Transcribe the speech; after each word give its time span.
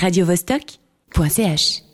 radiovostok.ch 0.00 1.90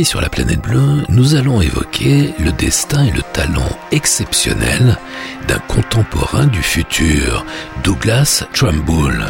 Sur 0.00 0.22
la 0.22 0.30
planète 0.30 0.62
bleue, 0.62 1.04
nous 1.10 1.34
allons 1.34 1.60
évoquer 1.60 2.32
le 2.38 2.50
destin 2.50 3.04
et 3.04 3.10
le 3.10 3.20
talent 3.34 3.78
exceptionnel 3.90 4.96
d'un 5.46 5.58
contemporain 5.58 6.46
du 6.46 6.62
futur, 6.62 7.44
Douglas 7.84 8.44
Trumbull, 8.54 9.22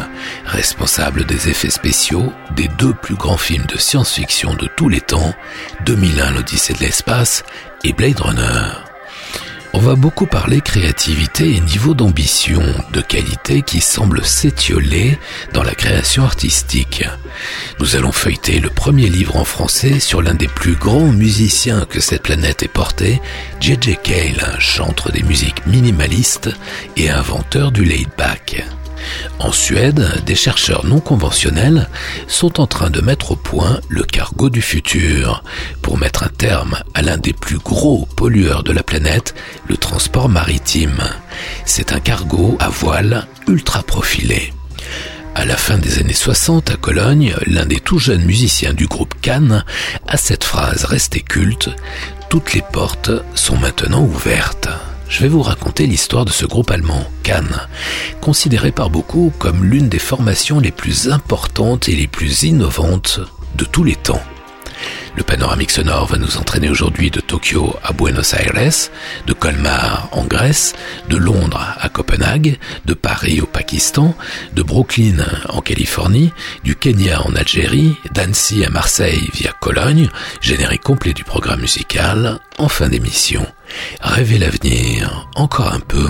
responsable 0.45 1.25
des 1.25 1.49
effets 1.49 1.69
spéciaux 1.69 2.31
des 2.55 2.69
deux 2.79 2.93
plus 2.93 3.15
grands 3.15 3.37
films 3.37 3.65
de 3.65 3.77
science-fiction 3.77 4.53
de 4.53 4.69
tous 4.77 4.87
les 4.87 5.01
temps, 5.01 5.33
2001 5.85 6.31
l'Odyssée 6.31 6.73
de 6.73 6.79
l'espace 6.79 7.43
et 7.83 7.91
Blade 7.91 8.21
Runner. 8.21 8.82
On 9.75 9.79
va 9.79 9.95
beaucoup 9.95 10.27
parler 10.27 10.61
créativité 10.61 11.55
et 11.55 11.59
niveau 11.59 11.95
d'ambition, 11.95 12.61
de 12.93 13.01
qualité 13.01 13.63
qui 13.63 13.81
semble 13.81 14.23
s'étioler 14.23 15.17
dans 15.51 15.63
la 15.63 15.73
création 15.73 16.23
artistique. 16.23 17.03
Nous 17.79 17.95
allons 17.95 18.11
feuilleter 18.11 18.59
le 18.59 18.69
premier 18.69 19.09
livre 19.09 19.35
en 19.35 19.45
français 19.45 19.99
sur 19.99 20.21
l'un 20.21 20.35
des 20.35 20.47
plus 20.47 20.75
grands 20.75 21.11
musiciens 21.11 21.85
que 21.89 21.99
cette 21.99 22.21
planète 22.21 22.61
ait 22.61 22.67
porté, 22.67 23.19
J.J. 23.59 23.97
Cale, 24.03 24.57
chantre 24.59 25.11
des 25.11 25.23
musiques 25.23 25.65
minimalistes 25.65 26.51
et 26.95 27.09
inventeur 27.09 27.71
du 27.71 27.83
laid-back. 27.83 28.63
En 29.39 29.51
Suède, 29.51 30.23
des 30.25 30.35
chercheurs 30.35 30.85
non 30.85 30.99
conventionnels 30.99 31.89
sont 32.27 32.59
en 32.59 32.67
train 32.67 32.89
de 32.89 33.01
mettre 33.01 33.31
au 33.31 33.35
point 33.35 33.79
le 33.89 34.03
cargo 34.03 34.49
du 34.49 34.61
futur 34.61 35.43
pour 35.81 35.97
mettre 35.97 36.23
un 36.23 36.29
terme 36.29 36.77
à 36.93 37.01
l'un 37.01 37.17
des 37.17 37.33
plus 37.33 37.57
gros 37.57 38.07
pollueurs 38.15 38.63
de 38.63 38.71
la 38.71 38.83
planète, 38.83 39.35
le 39.67 39.77
transport 39.77 40.29
maritime. 40.29 41.03
C'est 41.65 41.91
un 41.91 41.99
cargo 41.99 42.57
à 42.59 42.69
voile 42.69 43.27
ultra 43.47 43.83
profilé. 43.83 44.53
À 45.35 45.45
la 45.45 45.57
fin 45.57 45.77
des 45.77 45.97
années 45.99 46.13
60 46.13 46.69
à 46.69 46.75
Cologne, 46.75 47.35
l'un 47.47 47.65
des 47.65 47.79
tout 47.79 47.97
jeunes 47.97 48.23
musiciens 48.23 48.73
du 48.73 48.85
groupe 48.85 49.15
Cannes 49.21 49.65
a 50.07 50.17
cette 50.17 50.43
phrase 50.43 50.85
restée 50.85 51.21
culte 51.21 51.69
Toutes 52.29 52.53
les 52.53 52.61
portes 52.71 53.11
sont 53.33 53.57
maintenant 53.57 54.03
ouvertes 54.03 54.69
je 55.13 55.21
vais 55.21 55.27
vous 55.27 55.43
raconter 55.43 55.85
l'histoire 55.85 56.25
de 56.25 56.31
ce 56.31 56.47
groupe 56.47 56.71
allemand, 56.71 57.05
Cannes, 57.21 57.67
considéré 58.19 58.71
par 58.71 58.89
beaucoup 58.89 59.31
comme 59.37 59.63
l'une 59.63 59.87
des 59.87 59.99
formations 59.99 60.59
les 60.59 60.71
plus 60.71 61.07
importantes 61.07 61.87
et 61.87 61.95
les 61.95 62.07
plus 62.07 62.41
innovantes 62.41 63.19
de 63.55 63.63
tous 63.63 63.83
les 63.83 63.95
temps. 63.95 64.23
Le 65.15 65.23
panoramique 65.23 65.71
sonore 65.71 66.07
va 66.07 66.17
nous 66.17 66.37
entraîner 66.37 66.69
aujourd'hui 66.69 67.11
de 67.11 67.19
Tokyo 67.19 67.75
à 67.83 67.93
Buenos 67.93 68.33
Aires, 68.33 68.89
de 69.27 69.33
Colmar 69.33 70.09
en 70.11 70.23
Grèce, 70.23 70.73
de 71.09 71.17
Londres 71.17 71.75
à 71.79 71.89
Copenhague, 71.89 72.57
de 72.85 72.93
Paris 72.93 73.41
au 73.41 73.45
Pakistan, 73.45 74.15
de 74.53 74.63
Brooklyn 74.63 75.25
en 75.49 75.61
Californie, 75.61 76.31
du 76.63 76.75
Kenya 76.75 77.21
en 77.21 77.35
Algérie, 77.35 77.95
d'Annecy 78.13 78.65
à 78.65 78.69
Marseille 78.69 79.29
via 79.33 79.51
Cologne, 79.59 80.09
générique 80.41 80.83
complet 80.83 81.13
du 81.13 81.23
programme 81.23 81.61
musical 81.61 82.39
en 82.57 82.67
fin 82.67 82.89
d'émission. 82.89 83.45
Rêvez 84.01 84.39
l'avenir 84.39 85.27
encore 85.35 85.73
un 85.73 85.79
peu 85.79 86.07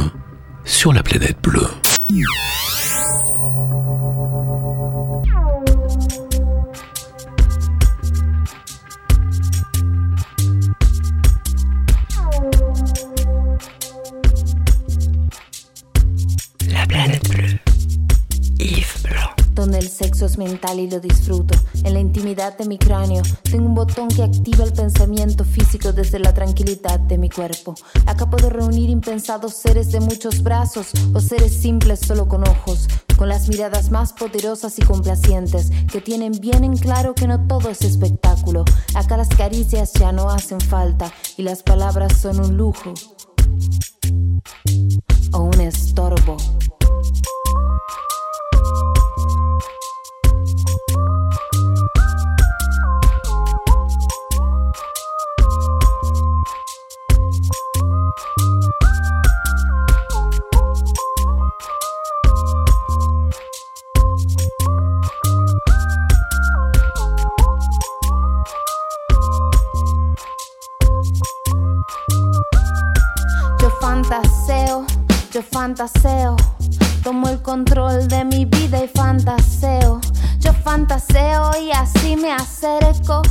sur 0.65 0.93
la 0.93 1.03
planète 1.03 1.37
bleue. 1.41 1.69
Donde 19.53 19.79
el 19.79 19.89
sexo 19.89 20.25
es 20.25 20.37
mental 20.37 20.79
y 20.79 20.89
lo 20.89 20.99
disfruto. 20.99 21.57
En 21.83 21.93
la 21.93 21.99
intimidad 21.99 22.57
de 22.57 22.65
mi 22.65 22.77
cráneo 22.77 23.21
tengo 23.43 23.65
un 23.65 23.75
botón 23.75 24.07
que 24.09 24.23
activa 24.23 24.63
el 24.63 24.73
pensamiento 24.73 25.43
físico 25.43 25.93
desde 25.93 26.19
la 26.19 26.33
tranquilidad 26.33 26.99
de 26.99 27.17
mi 27.17 27.29
cuerpo. 27.29 27.75
Acá 28.05 28.29
puedo 28.29 28.49
reunir 28.49 28.89
impensados 28.89 29.55
seres 29.55 29.91
de 29.91 29.99
muchos 29.99 30.43
brazos 30.43 30.91
o 31.13 31.19
seres 31.19 31.53
simples 31.53 31.99
solo 31.99 32.27
con 32.27 32.47
ojos, 32.47 32.87
con 33.17 33.29
las 33.29 33.47
miradas 33.47 33.91
más 33.91 34.13
poderosas 34.13 34.77
y 34.79 34.81
complacientes 34.81 35.71
que 35.91 36.01
tienen 36.01 36.33
bien 36.39 36.63
en 36.63 36.77
claro 36.77 37.13
que 37.13 37.27
no 37.27 37.47
todo 37.47 37.69
es 37.69 37.81
espectáculo. 37.81 38.65
Acá 38.95 39.17
las 39.17 39.29
caricias 39.29 39.93
ya 39.93 40.11
no 40.11 40.29
hacen 40.29 40.59
falta 40.59 41.11
y 41.37 41.43
las 41.43 41.63
palabras 41.63 42.17
son 42.17 42.39
un 42.39 42.57
lujo 42.57 42.93
o 45.31 45.39
un 45.39 45.61
estorbo. 45.61 46.37
Fantaseo. 75.63 76.35
Tomo 77.03 77.29
el 77.29 77.41
control 77.41 78.09
de 78.09 78.25
mi 78.25 78.43
vida 78.43 78.83
y 78.83 78.89
fantaseo. 78.89 80.01
Yo 80.39 80.51
fantaseo 80.51 81.51
y 81.57 81.71
así 81.71 82.17
me 82.17 82.33
acerco 82.33 83.21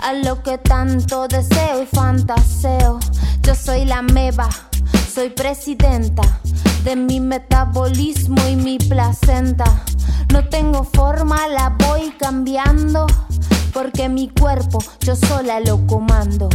a 0.00 0.14
lo 0.14 0.42
que 0.42 0.56
tanto 0.56 1.28
deseo 1.28 1.82
y 1.82 1.86
fantaseo. 1.86 2.98
Yo 3.42 3.54
soy 3.54 3.84
la 3.84 4.00
meba, 4.00 4.48
soy 5.14 5.28
presidenta 5.28 6.22
de 6.82 6.96
mi 6.96 7.20
metabolismo 7.20 8.40
y 8.48 8.56
mi 8.56 8.78
placenta. 8.78 9.66
No 10.32 10.48
tengo 10.48 10.82
forma, 10.82 11.46
la 11.48 11.76
voy 11.78 12.10
cambiando 12.18 13.06
porque 13.74 14.08
mi 14.08 14.30
cuerpo 14.30 14.78
yo 15.00 15.14
sola 15.14 15.60
lo 15.60 15.86
comando. 15.86 16.48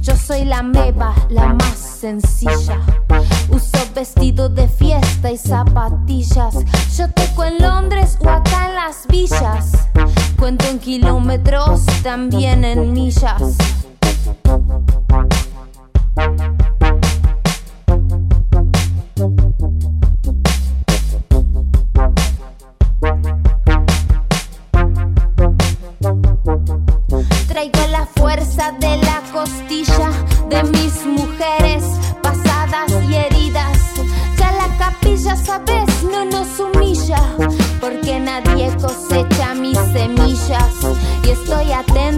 Yo 0.00 0.16
soy 0.16 0.44
la 0.44 0.62
meba, 0.62 1.14
la 1.28 1.52
más 1.52 1.76
sencilla. 1.76 2.80
Uso 3.50 3.78
vestido 3.94 4.48
de 4.48 4.66
fiesta 4.66 5.30
y 5.30 5.36
zapatillas. 5.36 6.54
Yo 6.96 7.10
toco 7.10 7.44
en 7.44 7.58
Londres 7.58 8.16
o 8.20 8.28
acá 8.28 8.68
en 8.68 8.74
las 8.76 9.06
villas. 9.08 9.72
Cuento 10.38 10.66
en 10.66 10.78
kilómetros, 10.78 11.84
también 12.02 12.64
en 12.64 12.92
millas. 12.94 13.58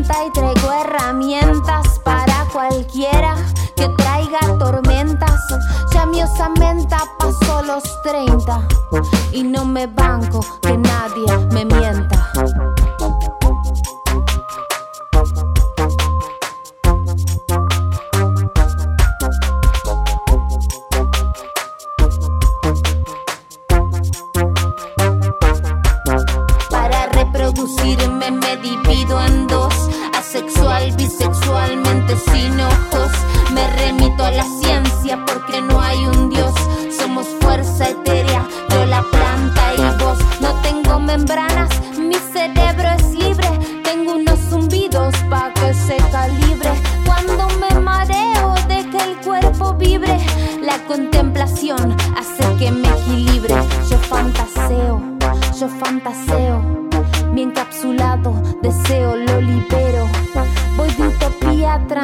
cuenta 0.02 0.24
y 0.26 0.30
traigo 0.32 0.72
herramientas 0.72 2.00
para 2.00 2.46
cualquiera 2.52 3.36
que 3.76 3.88
traiga 3.90 4.40
tormentas. 4.58 5.40
Ya 5.92 6.06
mi 6.06 6.22
osamenta 6.22 6.98
pasó 7.18 7.62
los 7.62 7.82
30 8.02 8.68
y 9.32 9.42
no 9.42 9.64
me 9.64 9.86
banco 9.86 10.40
que 10.62 10.76
nadie 10.76 11.46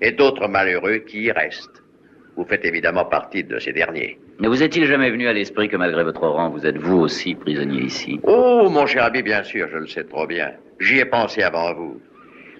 et 0.00 0.12
d'autres 0.12 0.48
malheureux 0.48 0.98
qui 0.98 1.24
y 1.24 1.32
restent. 1.32 1.82
Vous 2.36 2.44
faites 2.44 2.64
évidemment 2.64 3.04
partie 3.04 3.44
de 3.44 3.58
ces 3.58 3.72
derniers. 3.72 4.18
Mais 4.38 4.48
vous 4.48 4.62
est-il 4.62 4.86
jamais 4.86 5.10
venu 5.10 5.28
à 5.28 5.32
l'esprit 5.32 5.68
que 5.68 5.76
malgré 5.76 6.02
votre 6.02 6.26
rang, 6.26 6.48
vous 6.48 6.64
êtes 6.64 6.78
vous 6.78 6.98
aussi 7.00 7.34
prisonnier 7.34 7.82
ici? 7.82 8.18
Oh, 8.22 8.68
mon 8.70 8.86
cher 8.86 9.04
ami, 9.04 9.22
bien 9.22 9.42
sûr, 9.42 9.68
je 9.70 9.76
le 9.76 9.86
sais 9.86 10.04
trop 10.04 10.26
bien. 10.26 10.52
J'y 10.78 10.98
ai 10.98 11.04
pensé 11.04 11.42
avant 11.42 11.74
vous. 11.74 12.00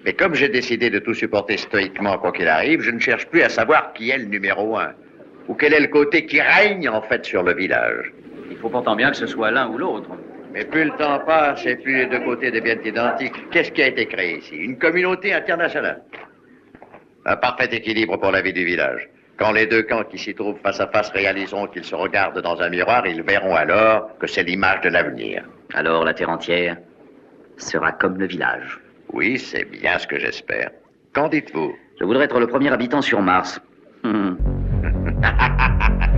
Mais 0.05 0.13
comme 0.13 0.35
j'ai 0.35 0.49
décidé 0.49 0.89
de 0.89 0.99
tout 0.99 1.13
supporter 1.13 1.57
stoïquement 1.57 2.17
quoi 2.17 2.31
qu'il 2.31 2.47
arrive, 2.47 2.81
je 2.81 2.91
ne 2.91 2.99
cherche 2.99 3.25
plus 3.27 3.41
à 3.41 3.49
savoir 3.49 3.93
qui 3.93 4.09
est 4.09 4.17
le 4.17 4.25
numéro 4.25 4.77
un. 4.77 4.93
Ou 5.47 5.55
quel 5.55 5.73
est 5.73 5.79
le 5.79 5.87
côté 5.87 6.25
qui 6.25 6.39
règne 6.39 6.87
en 6.89 7.01
fait 7.01 7.25
sur 7.25 7.43
le 7.43 7.53
village. 7.53 8.13
Il 8.49 8.57
faut 8.57 8.69
pourtant 8.69 8.95
bien 8.95 9.09
que 9.09 9.17
ce 9.17 9.27
soit 9.27 9.49
l'un 9.51 9.69
ou 9.69 9.77
l'autre. 9.77 10.09
Mais 10.53 10.65
plus 10.65 10.83
le 10.83 10.91
temps 10.91 11.19
passe 11.25 11.65
et 11.65 11.77
plus 11.77 11.95
les 11.95 12.05
deux 12.07 12.19
côtés 12.19 12.51
deviennent 12.51 12.85
identiques. 12.85 13.49
Qu'est-ce 13.51 13.71
qui 13.71 13.81
a 13.81 13.87
été 13.87 14.05
créé 14.05 14.37
ici? 14.37 14.55
Une 14.55 14.77
communauté 14.77 15.33
internationale. 15.33 16.01
Un 17.25 17.35
parfait 17.35 17.69
équilibre 17.71 18.17
pour 18.17 18.31
la 18.31 18.41
vie 18.41 18.53
du 18.53 18.65
village. 18.65 19.07
Quand 19.37 19.51
les 19.51 19.65
deux 19.65 19.83
camps 19.83 20.03
qui 20.03 20.17
s'y 20.17 20.35
trouvent 20.35 20.59
face 20.61 20.79
à 20.79 20.87
face 20.87 21.09
réaliseront 21.09 21.67
qu'ils 21.67 21.83
se 21.83 21.95
regardent 21.95 22.41
dans 22.41 22.61
un 22.61 22.69
miroir, 22.69 23.05
ils 23.07 23.23
verront 23.23 23.55
alors 23.55 24.17
que 24.19 24.27
c'est 24.27 24.43
l'image 24.43 24.81
de 24.81 24.89
l'avenir. 24.89 25.43
Alors 25.73 26.03
la 26.03 26.13
terre 26.13 26.29
entière 26.29 26.77
sera 27.57 27.91
comme 27.91 28.17
le 28.17 28.27
village. 28.27 28.79
Oui, 29.13 29.37
c'est 29.37 29.65
bien 29.65 29.97
ce 29.97 30.07
que 30.07 30.19
j'espère. 30.19 30.71
Qu'en 31.13 31.27
dites-vous? 31.27 31.73
Je 31.99 32.05
voudrais 32.05 32.25
être 32.25 32.39
le 32.39 32.47
premier 32.47 32.71
habitant 32.71 33.01
sur 33.01 33.21
Mars. 33.21 33.59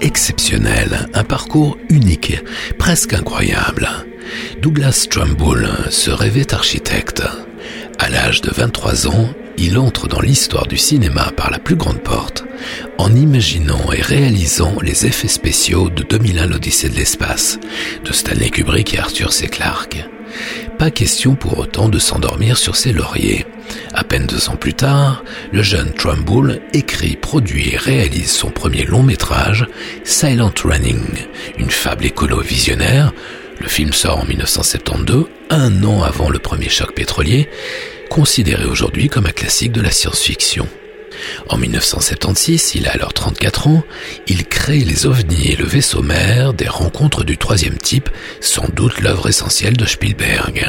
exceptionnel, 0.00 1.08
un 1.14 1.24
parcours 1.24 1.76
unique, 1.88 2.42
presque 2.78 3.14
incroyable. 3.14 3.88
Douglas 4.60 5.06
Trumbull 5.08 5.68
se 5.90 6.10
rêvait 6.10 6.52
architecte. 6.52 7.22
À 7.98 8.08
l'âge 8.08 8.40
de 8.40 8.50
23 8.50 9.08
ans, 9.08 9.28
il 9.56 9.78
entre 9.78 10.08
dans 10.08 10.20
l'histoire 10.20 10.66
du 10.66 10.78
cinéma 10.78 11.30
par 11.36 11.50
la 11.50 11.58
plus 11.58 11.76
grande 11.76 12.00
porte, 12.00 12.44
en 12.98 13.14
imaginant 13.14 13.92
et 13.92 14.00
réalisant 14.00 14.74
les 14.82 15.06
effets 15.06 15.28
spéciaux 15.28 15.90
de 15.90 16.02
2001 16.02 16.46
l'Odyssée 16.46 16.88
de 16.88 16.96
l'espace, 16.96 17.58
de 18.04 18.12
Stanley 18.12 18.50
Kubrick 18.50 18.94
et 18.94 18.98
Arthur 18.98 19.32
C. 19.32 19.48
Clarke. 19.48 20.08
Pas 20.78 20.90
question 20.90 21.34
pour 21.34 21.58
autant 21.58 21.88
de 21.88 21.98
s'endormir 21.98 22.56
sur 22.56 22.74
ses 22.74 22.92
lauriers. 22.92 23.46
À 24.00 24.04
peine 24.04 24.24
deux 24.24 24.48
ans 24.48 24.56
plus 24.56 24.72
tard, 24.72 25.22
le 25.52 25.62
jeune 25.62 25.92
Trumbull 25.92 26.62
écrit, 26.72 27.16
produit 27.16 27.74
et 27.74 27.76
réalise 27.76 28.30
son 28.30 28.48
premier 28.48 28.86
long 28.86 29.02
métrage, 29.02 29.66
Silent 30.04 30.54
Running, 30.64 31.04
une 31.58 31.68
fable 31.68 32.06
écolo 32.06 32.40
visionnaire. 32.40 33.12
Le 33.60 33.68
film 33.68 33.92
sort 33.92 34.20
en 34.20 34.24
1972, 34.24 35.26
un 35.50 35.84
an 35.84 36.02
avant 36.02 36.30
le 36.30 36.38
premier 36.38 36.70
choc 36.70 36.94
pétrolier, 36.94 37.50
considéré 38.08 38.64
aujourd'hui 38.64 39.10
comme 39.10 39.26
un 39.26 39.32
classique 39.32 39.72
de 39.72 39.82
la 39.82 39.90
science-fiction. 39.90 40.66
En 41.48 41.56
1976, 41.56 42.72
il 42.74 42.86
a 42.86 42.92
alors 42.92 43.12
34 43.12 43.66
ans, 43.68 43.82
il 44.26 44.46
crée 44.46 44.80
les 44.80 45.06
ovnis 45.06 45.52
et 45.52 45.56
le 45.56 45.64
vaisseau 45.64 46.02
mère 46.02 46.52
des 46.52 46.68
rencontres 46.68 47.24
du 47.24 47.38
troisième 47.38 47.78
type, 47.78 48.08
sans 48.40 48.68
doute 48.74 49.00
l'œuvre 49.00 49.28
essentielle 49.28 49.76
de 49.76 49.86
Spielberg. 49.86 50.66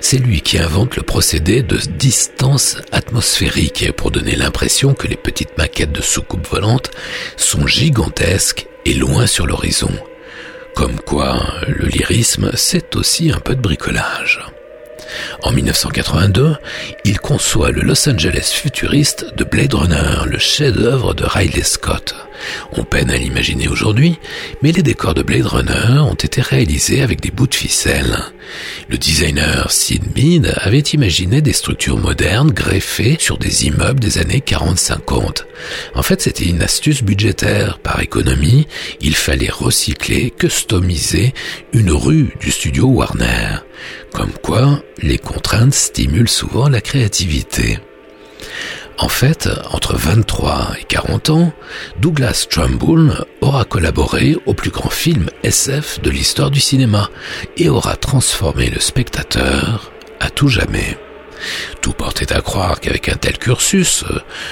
C'est 0.00 0.18
lui 0.18 0.40
qui 0.40 0.58
invente 0.58 0.96
le 0.96 1.02
procédé 1.02 1.62
de 1.62 1.76
distance 1.76 2.78
atmosphérique 2.90 3.92
pour 3.92 4.10
donner 4.10 4.36
l'impression 4.36 4.94
que 4.94 5.06
les 5.06 5.16
petites 5.16 5.56
maquettes 5.56 5.92
de 5.92 6.02
soucoupes 6.02 6.48
volantes 6.48 6.90
sont 7.36 7.66
gigantesques 7.66 8.66
et 8.84 8.94
loin 8.94 9.26
sur 9.26 9.46
l'horizon. 9.46 9.92
Comme 10.74 10.98
quoi, 11.00 11.42
le 11.68 11.86
lyrisme, 11.86 12.50
c'est 12.54 12.96
aussi 12.96 13.30
un 13.30 13.38
peu 13.38 13.54
de 13.54 13.60
bricolage. 13.60 14.40
En 15.42 15.52
1982, 15.52 16.56
il 17.04 17.20
conçoit 17.20 17.70
le 17.70 17.82
Los 17.82 18.08
Angeles 18.08 18.52
futuriste 18.52 19.34
de 19.36 19.44
Blade 19.44 19.74
Runner, 19.74 20.26
le 20.26 20.38
chef-d'œuvre 20.38 21.14
de 21.14 21.24
Riley 21.24 21.62
Scott. 21.62 22.14
On 22.72 22.84
peine 22.84 23.10
à 23.10 23.16
l'imaginer 23.16 23.68
aujourd'hui, 23.68 24.18
mais 24.62 24.72
les 24.72 24.82
décors 24.82 25.14
de 25.14 25.22
Blade 25.22 25.46
Runner 25.46 26.00
ont 26.00 26.14
été 26.14 26.40
réalisés 26.40 27.02
avec 27.02 27.20
des 27.20 27.30
bouts 27.30 27.46
de 27.46 27.54
ficelle. 27.54 28.18
Le 28.88 28.98
designer 28.98 29.70
Sid 29.70 30.02
Mead 30.14 30.52
avait 30.56 30.78
imaginé 30.80 31.40
des 31.40 31.52
structures 31.52 31.98
modernes 31.98 32.50
greffées 32.50 33.16
sur 33.18 33.38
des 33.38 33.66
immeubles 33.66 34.00
des 34.00 34.18
années 34.18 34.42
40-50. 34.46 35.44
En 35.94 36.02
fait, 36.02 36.20
c'était 36.20 36.46
une 36.46 36.62
astuce 36.62 37.02
budgétaire. 37.02 37.78
Par 37.78 38.00
économie, 38.00 38.66
il 39.00 39.14
fallait 39.14 39.50
recycler, 39.50 40.30
customiser 40.30 41.32
une 41.72 41.92
rue 41.92 42.34
du 42.40 42.50
studio 42.50 42.86
Warner. 42.86 43.58
Comme 44.12 44.32
quoi, 44.42 44.82
les 44.98 45.18
contraintes 45.18 45.74
stimulent 45.74 46.28
souvent 46.28 46.68
la 46.68 46.80
créativité. 46.80 47.78
En 48.98 49.08
fait, 49.08 49.48
entre 49.70 49.96
23 49.96 50.74
et 50.80 50.84
40 50.84 51.30
ans, 51.30 51.52
Douglas 51.98 52.46
Trumbull 52.48 53.24
aura 53.40 53.64
collaboré 53.64 54.36
au 54.46 54.54
plus 54.54 54.70
grand 54.70 54.90
film 54.90 55.28
SF 55.42 56.00
de 56.02 56.10
l'histoire 56.10 56.50
du 56.50 56.60
cinéma 56.60 57.10
et 57.56 57.68
aura 57.68 57.96
transformé 57.96 58.70
le 58.70 58.80
spectateur 58.80 59.90
à 60.20 60.30
tout 60.30 60.48
jamais. 60.48 60.98
Tout 61.80 61.92
portait 61.92 62.32
à 62.32 62.40
croire 62.40 62.80
qu'avec 62.80 63.08
un 63.08 63.16
tel 63.16 63.38
cursus, 63.38 64.04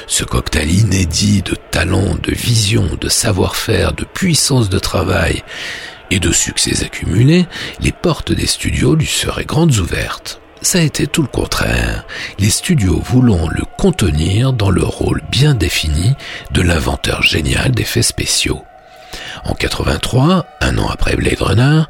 ce 0.07 0.25
cocktail 0.25 0.71
inédit 0.71 1.43
de 1.43 1.55
talent, 1.71 2.17
de 2.21 2.33
vision, 2.33 2.89
de 3.01 3.09
savoir-faire, 3.09 3.93
de 3.93 4.05
puissance 4.05 4.69
de 4.69 4.79
travail 4.79 5.45
et 6.11 6.19
de 6.19 6.33
succès 6.33 6.85
accumulés, 6.85 7.47
les 7.81 7.93
portes 7.93 8.33
des 8.33 8.47
studios 8.47 8.97
lui 8.97 9.07
seraient 9.07 9.45
grandes 9.45 9.77
ouvertes 9.77 10.41
ça 10.63 10.79
a 10.79 10.83
été 10.83 11.07
tout 11.07 11.23
le 11.23 11.29
contraire, 11.29 12.05
les 12.39 12.51
studios 12.51 13.01
voulant 13.01 13.49
le 13.49 13.65
contenir 13.79 14.53
dans 14.53 14.71
le 14.71 14.85
rôle 14.85 15.23
bien 15.31 15.55
défini 15.55 16.15
de 16.51 16.63
l'inventeur 16.63 17.23
génial 17.23 17.73
d'effets 17.73 18.03
spéciaux. 18.03 18.63
En 19.45 19.55
83, 19.55 20.45
un 20.61 20.79
an 20.79 20.89
après 20.89 21.17
Blade 21.17 21.41
Runner, 21.41 21.83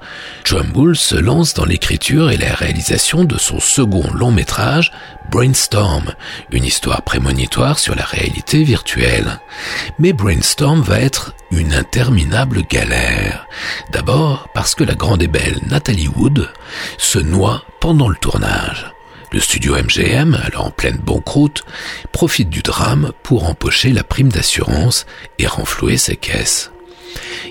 Trumbull 0.44 0.96
se 0.96 1.16
lance 1.16 1.54
dans 1.54 1.64
l'écriture 1.64 2.30
et 2.30 2.36
la 2.36 2.54
réalisation 2.54 3.24
de 3.24 3.38
son 3.38 3.58
second 3.58 4.08
long 4.14 4.30
métrage, 4.30 4.92
Brainstorm, 5.30 6.14
une 6.52 6.64
histoire 6.64 7.02
prémonitoire 7.02 7.78
sur 7.78 7.94
la 7.94 8.04
réalité 8.04 8.62
virtuelle. 8.62 9.40
Mais 9.98 10.12
Brainstorm 10.12 10.80
va 10.82 11.00
être 11.00 11.34
une 11.50 11.72
interminable 11.72 12.62
galère. 12.68 13.46
D'abord 13.92 14.48
parce 14.54 14.74
que 14.74 14.84
la 14.84 14.94
grande 14.94 15.22
et 15.22 15.28
belle 15.28 15.58
Natalie 15.68 16.08
Wood 16.08 16.48
se 16.98 17.18
noie 17.18 17.64
pendant 17.80 18.08
le 18.08 18.16
tournage. 18.16 18.92
Le 19.32 19.40
studio 19.40 19.76
MGM, 19.76 20.36
alors 20.44 20.66
en 20.66 20.70
pleine 20.70 20.98
banqueroute, 20.98 21.64
profite 22.12 22.50
du 22.50 22.62
drame 22.62 23.12
pour 23.22 23.48
empocher 23.48 23.92
la 23.92 24.02
prime 24.02 24.30
d'assurance 24.30 25.06
et 25.38 25.46
renflouer 25.46 25.98
ses 25.98 26.16
caisses. 26.16 26.72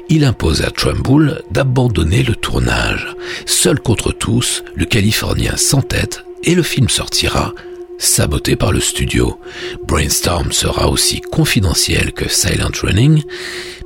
Il 0.09 0.23
impose 0.23 0.61
à 0.61 0.71
Trumbull 0.71 1.41
d'abandonner 1.51 2.23
le 2.23 2.35
tournage. 2.35 3.15
Seul 3.45 3.79
contre 3.79 4.11
tous, 4.11 4.63
le 4.75 4.85
Californien 4.85 5.55
s'entête 5.57 6.23
et 6.43 6.55
le 6.55 6.63
film 6.63 6.89
sortira 6.89 7.53
saboté 7.99 8.55
par 8.55 8.71
le 8.71 8.79
studio. 8.79 9.39
Brainstorm 9.85 10.51
sera 10.51 10.89
aussi 10.89 11.21
confidentiel 11.21 12.13
que 12.13 12.29
Silent 12.29 12.71
Running, 12.81 13.23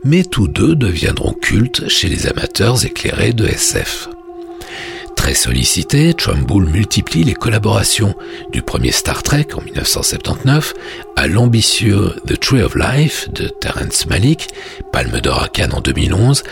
mais 0.03 0.23
tous 0.23 0.47
deux 0.47 0.75
deviendront 0.75 1.33
cultes 1.33 1.89
chez 1.89 2.07
les 2.07 2.27
amateurs 2.27 2.85
éclairés 2.85 3.33
de 3.33 3.45
SF. 3.45 4.09
Très 5.23 5.35
sollicité, 5.35 6.13
Trumbull 6.13 6.65
multiplie 6.65 7.23
les 7.23 7.33
collaborations, 7.33 8.13
du 8.51 8.61
premier 8.61 8.91
Star 8.91 9.23
Trek 9.23 9.47
en 9.53 9.61
1979 9.61 10.73
à 11.15 11.27
l'ambitieux 11.27 12.13
The 12.27 12.37
Tree 12.37 12.61
of 12.61 12.75
Life 12.75 13.29
de 13.31 13.47
Terrence 13.47 14.05
Malick, 14.07 14.49
Palme 14.91 15.21
d'Or 15.21 15.49
Cannes 15.53 15.71
en 15.71 15.79
2011, 15.79 16.43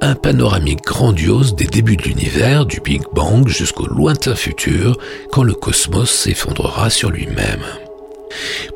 un 0.00 0.14
panoramique 0.14 0.84
grandiose 0.86 1.54
des 1.54 1.66
débuts 1.66 1.98
de 1.98 2.04
l'univers, 2.04 2.64
du 2.64 2.80
Big 2.80 3.02
Bang 3.12 3.46
jusqu'au 3.46 3.86
lointain 3.86 4.34
futur, 4.34 4.96
quand 5.30 5.42
le 5.42 5.52
cosmos 5.52 6.10
s'effondrera 6.10 6.88
sur 6.88 7.10
lui-même. 7.10 7.60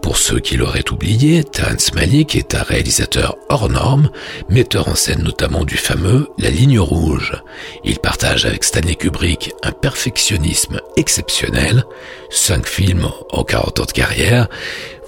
Pour 0.03 0.17
ceux 0.17 0.41
qui 0.41 0.57
l'auraient 0.57 0.91
oublié, 0.91 1.45
Terence 1.45 1.95
Malick 1.95 2.37
est 2.37 2.55
un 2.55 2.63
réalisateur 2.63 3.37
hors 3.49 3.69
norme, 3.69 4.11
metteur 4.49 4.89
en 4.89 4.95
scène 4.95 5.23
notamment 5.23 5.65
du 5.65 5.77
fameux 5.77 6.29
La 6.39 6.51
Ligne 6.51 6.81
Rouge. 6.81 7.33
Il 7.85 7.99
partage 7.99 8.45
avec 8.45 8.65
Stanley 8.65 8.95
Kubrick 8.95 9.53
un 9.63 9.73
perfectionnisme 9.73 10.81
exceptionnel, 10.97 11.85
cinq 12.31 12.67
films 12.67 13.11
en 13.31 13.45
40 13.45 13.81
ans 13.81 13.85
de 13.85 13.93
carrière, 13.93 14.49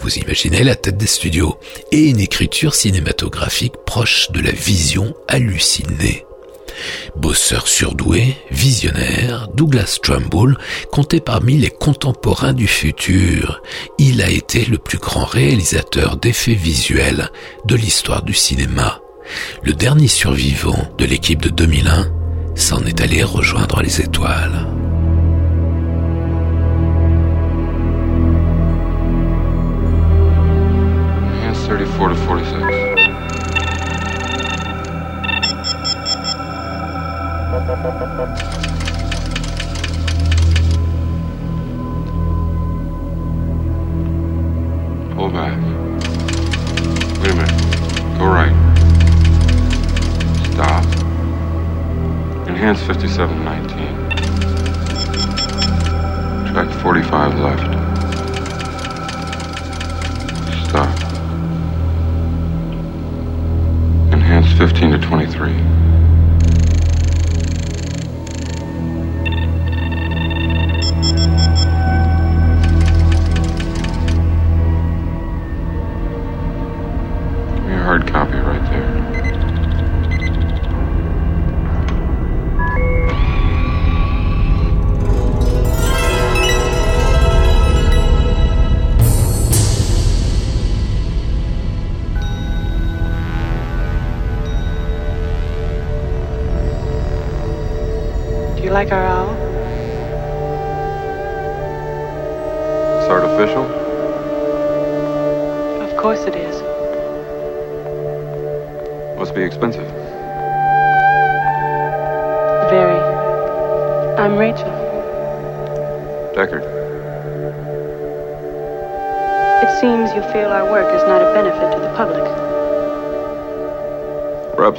vous 0.00 0.18
imaginez 0.18 0.64
la 0.64 0.76
tête 0.76 0.96
des 0.96 1.06
studios, 1.06 1.58
et 1.92 2.08
une 2.08 2.20
écriture 2.20 2.74
cinématographique 2.74 3.74
proche 3.84 4.30
de 4.30 4.40
la 4.40 4.52
vision 4.52 5.14
hallucinée. 5.28 6.24
Bosseur 7.16 7.68
surdoué, 7.68 8.36
visionnaire, 8.50 9.48
Douglas 9.54 9.98
Trumbull 10.02 10.56
comptait 10.90 11.20
parmi 11.20 11.56
les 11.58 11.70
contemporains 11.70 12.52
du 12.52 12.66
futur. 12.66 13.62
Il 13.98 14.22
a 14.22 14.30
été 14.30 14.64
le 14.64 14.78
plus 14.78 14.98
grand 14.98 15.24
réalisateur 15.24 16.16
d'effets 16.16 16.54
visuels 16.54 17.30
de 17.66 17.76
l'histoire 17.76 18.22
du 18.22 18.34
cinéma. 18.34 19.00
Le 19.62 19.72
dernier 19.72 20.08
survivant 20.08 20.88
de 20.98 21.04
l'équipe 21.04 21.42
de 21.42 21.50
2001 21.50 22.08
s'en 22.54 22.84
est 22.84 23.00
allé 23.00 23.22
rejoindre 23.22 23.82
les 23.82 24.00
étoiles. 24.00 24.66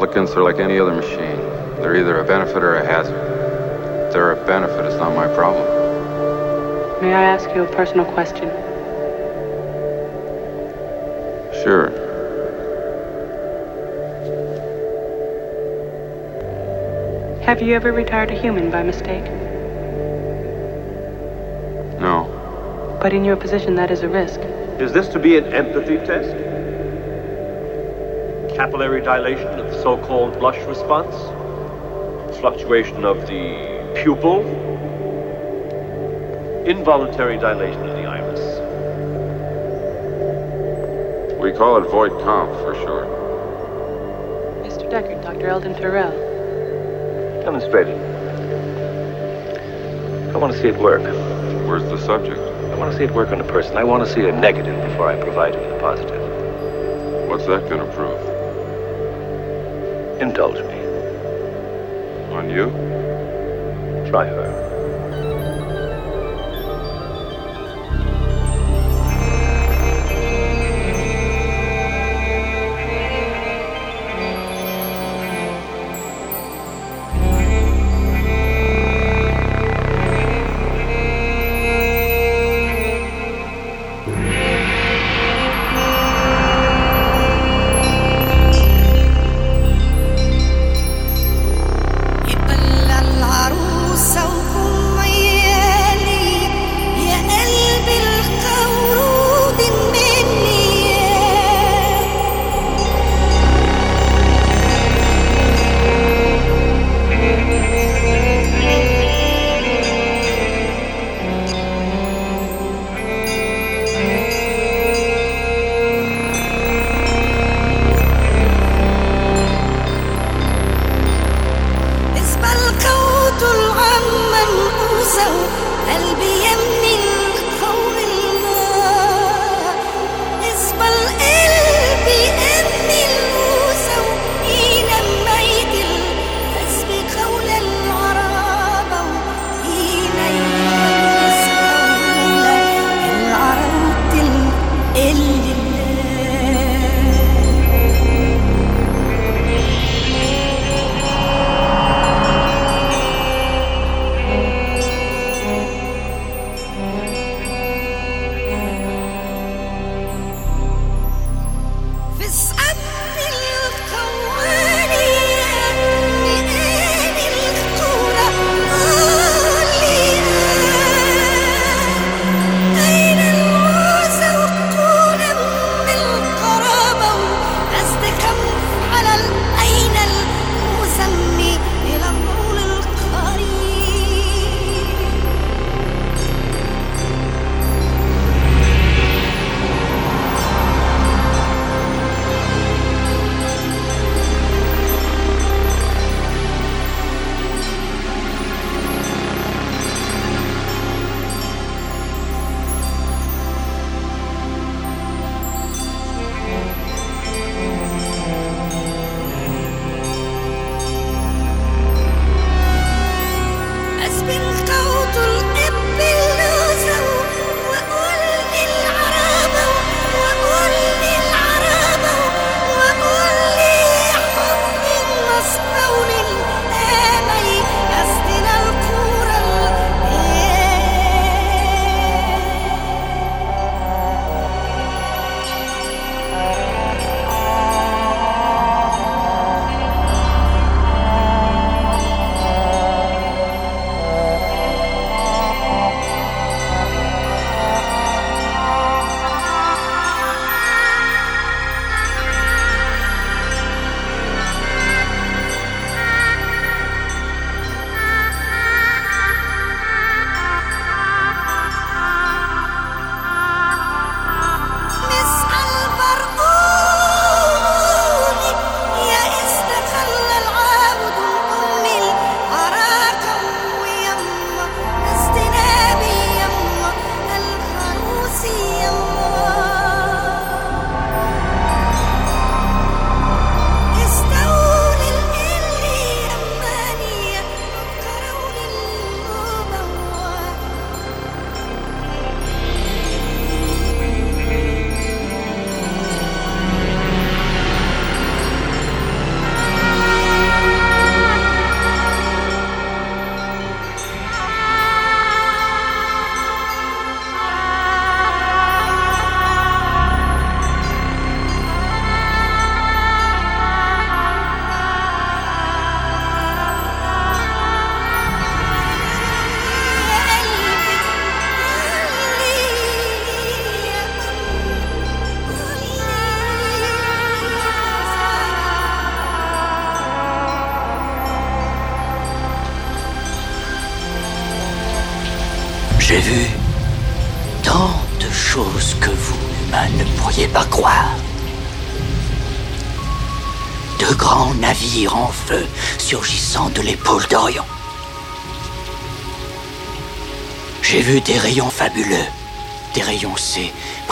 Replicants 0.02 0.36
are 0.36 0.42
like 0.42 0.58
any 0.58 0.80
other 0.80 0.96
machine. 0.96 1.38
They're 1.80 1.96
either 1.96 2.22
a 2.22 2.24
benefit 2.24 2.64
or 2.64 2.74
a 2.74 2.84
hazard. 2.84 3.14
If 4.08 4.14
they're 4.14 4.32
a 4.32 4.46
benefit, 4.48 4.84
it's 4.86 4.96
not 4.96 5.14
my 5.14 5.28
problem. 5.36 5.64
May 7.04 7.14
I 7.14 7.22
ask 7.22 7.48
you 7.54 7.62
a 7.62 7.68
personal 7.68 8.06
question? 8.06 8.50
Sure. 11.62 11.92
Have 17.44 17.62
you 17.62 17.76
ever 17.76 17.92
retired 17.92 18.32
a 18.32 18.42
human 18.42 18.72
by 18.72 18.82
mistake? 18.82 19.26
No. 22.02 22.98
But 23.00 23.14
in 23.14 23.24
your 23.24 23.36
position, 23.36 23.76
that 23.76 23.92
is 23.92 24.02
a 24.02 24.10
risk. 24.10 24.40
Is 24.80 24.94
this 24.94 25.10
to 25.10 25.20
be 25.20 25.38
an 25.38 25.54
empathy 25.54 25.98
test? 25.98 26.52
capillary 28.62 29.02
dilation 29.02 29.48
of 29.48 29.51
the 29.51 29.51
so-called 29.82 30.38
blush 30.40 30.60
response, 30.68 31.16
fluctuation 32.40 33.04
of 33.04 33.22
the 33.22 34.02
pupil, 34.04 34.42
involuntary 36.66 37.38
dilation 37.38 37.82
of 37.90 37.96
the 37.96 38.06
iris. 38.06 38.40
We 41.40 41.52
call 41.52 41.78
it 41.78 41.90
void 41.90 42.12
comp 42.24 42.52
for 42.62 42.76
short. 42.76 43.08
Mr. 44.64 44.88
Deckard, 44.92 45.24
Dr. 45.24 45.48
Eldon 45.48 45.74
Farrell. 45.74 46.12
Demonstrated. 47.44 47.98
I 50.36 50.38
want 50.38 50.54
to 50.54 50.62
see 50.62 50.68
it 50.68 50.78
work. 50.78 51.02
Where's 51.68 51.84
the 51.84 51.98
subject? 52.06 52.40
I 52.40 52.76
want 52.76 52.92
to 52.92 52.98
see 52.98 53.06
it 53.06 53.12
work 53.12 53.30
on 53.30 53.42
a 53.42 53.44
person. 53.44 53.78
I 53.78 53.84
want 53.84 54.06
to 54.06 54.14
see 54.14 54.22
a 54.28 54.32
negative 54.32 54.80
before 54.90 55.08
I 55.08 55.20
provide 55.20 55.56
him 55.56 55.62
with 55.62 55.78
a 55.78 55.80
positive. 55.80 57.28
What's 57.28 57.48
that 57.48 57.68
going 57.68 57.86
to 57.86 57.94
prove? 57.96 58.11
Indulge 60.32 60.64
me. 60.64 60.71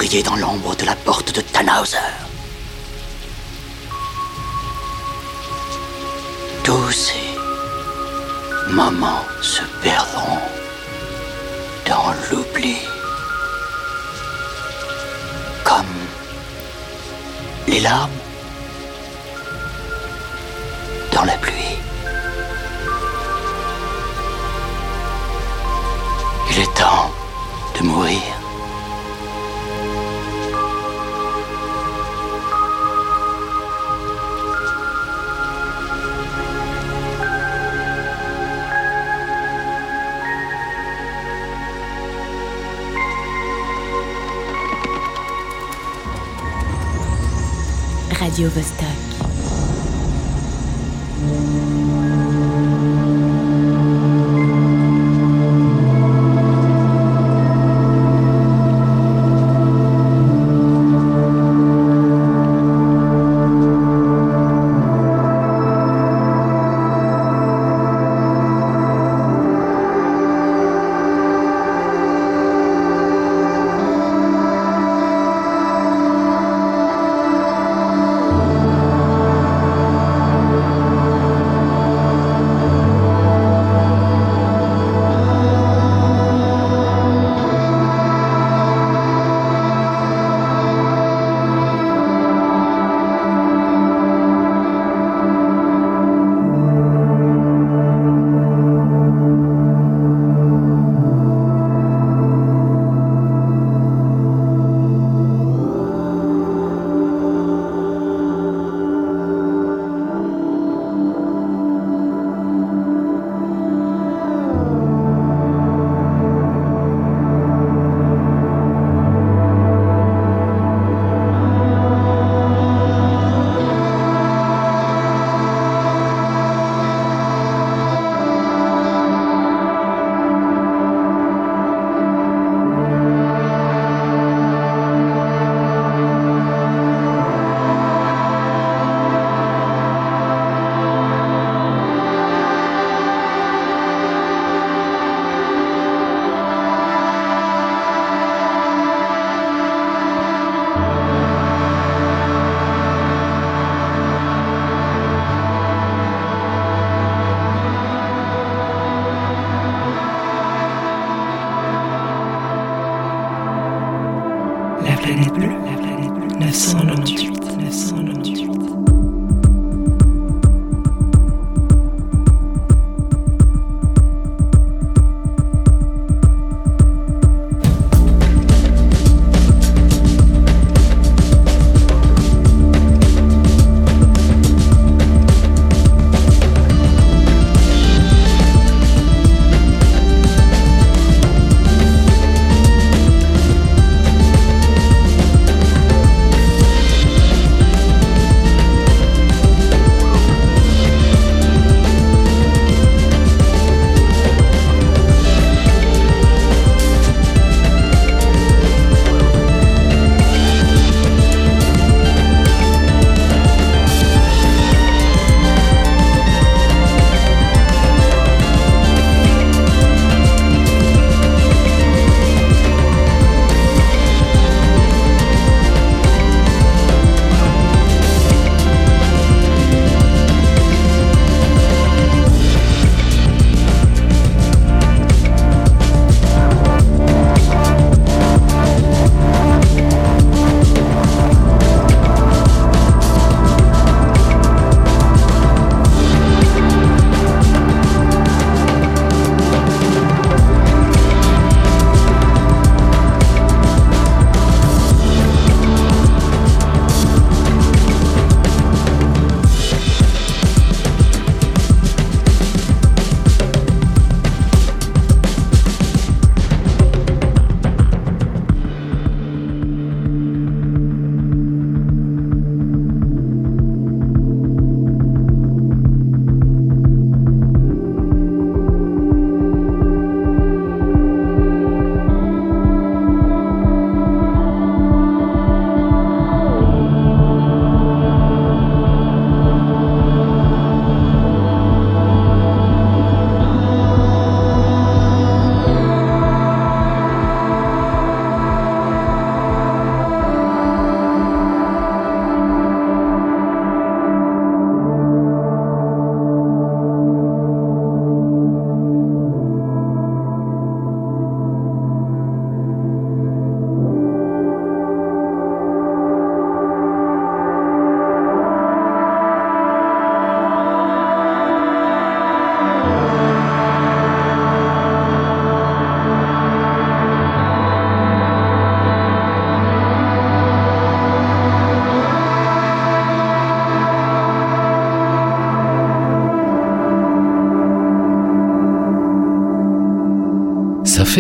Dans 0.10 0.36
l'ombre 0.38 0.76
de 0.76 0.86
la 0.88 0.96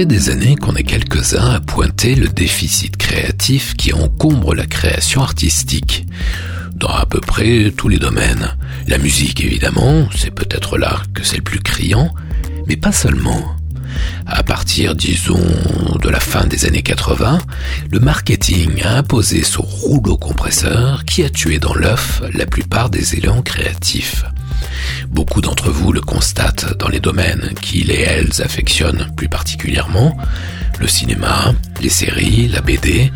des 0.05 0.29
années 0.29 0.55
qu'on 0.55 0.75
est 0.75 0.83
quelques-uns 0.83 1.51
à 1.51 1.59
pointer 1.59 2.15
le 2.15 2.27
déficit 2.27 2.95
créatif 2.95 3.75
qui 3.75 3.93
encombre 3.93 4.53
la 4.53 4.65
création 4.65 5.21
artistique 5.21 6.05
dans 6.75 6.87
à 6.89 7.05
peu 7.05 7.19
près 7.19 7.71
tous 7.75 7.89
les 7.89 7.97
domaines. 7.97 8.55
La 8.87 8.97
musique, 8.97 9.43
évidemment, 9.43 10.07
c'est 10.15 10.33
peut-être 10.33 10.77
là 10.77 11.01
que 11.13 11.23
c'est 11.23 11.37
le 11.37 11.43
plus 11.43 11.59
criant, 11.59 12.13
mais 12.67 12.77
pas 12.77 12.91
seulement. 12.91 13.55
À 14.25 14.43
partir, 14.43 14.95
disons, 14.95 15.43
de 16.01 16.09
la 16.09 16.19
fin 16.19 16.45
des 16.45 16.65
années 16.65 16.83
80, 16.83 17.39
le 17.91 17.99
marketing 17.99 18.81
a 18.83 18.97
imposé 18.97 19.43
son 19.43 19.63
rouleau 19.63 20.17
compresseur 20.17 21.03
qui 21.05 21.23
a 21.23 21.29
tué 21.29 21.59
dans 21.59 21.73
l'œuf 21.73 22.21
la 22.33 22.45
plupart 22.45 22.89
des 22.89 23.15
élans 23.15 23.41
créatifs. 23.41 24.23
Beaucoup 25.09 25.41
d'entre 25.41 25.71
vous 25.71 25.91
le 25.91 26.01
constatent 26.01 26.77
dans 26.77 26.87
les 26.87 26.99
domaines 26.99 27.53
qu'ils 27.61 27.89
et 27.89 28.01
elles 28.01 28.41
affectionnent 28.41 29.11
plus 29.17 29.27
particulièrement, 29.27 30.15
le 30.79 30.87
cinéma, 30.87 31.53
les 31.81 31.89
séries, 31.89 32.47
la 32.47 32.61
BD, 32.61 33.11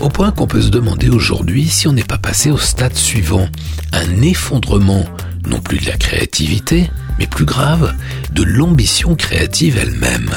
au 0.00 0.10
point 0.10 0.32
qu'on 0.32 0.46
peut 0.46 0.60
se 0.60 0.68
demander 0.68 1.08
aujourd'hui 1.08 1.66
si 1.66 1.88
on 1.88 1.92
n'est 1.92 2.04
pas 2.04 2.18
passé 2.18 2.50
au 2.50 2.58
stade 2.58 2.94
suivant, 2.94 3.48
un 3.92 4.22
effondrement 4.22 5.04
non 5.46 5.60
plus 5.60 5.78
de 5.78 5.86
la 5.86 5.96
créativité, 5.96 6.90
mais 7.18 7.26
plus 7.26 7.46
grave, 7.46 7.94
de 8.32 8.42
l'ambition 8.42 9.14
créative 9.14 9.78
elle-même. 9.78 10.30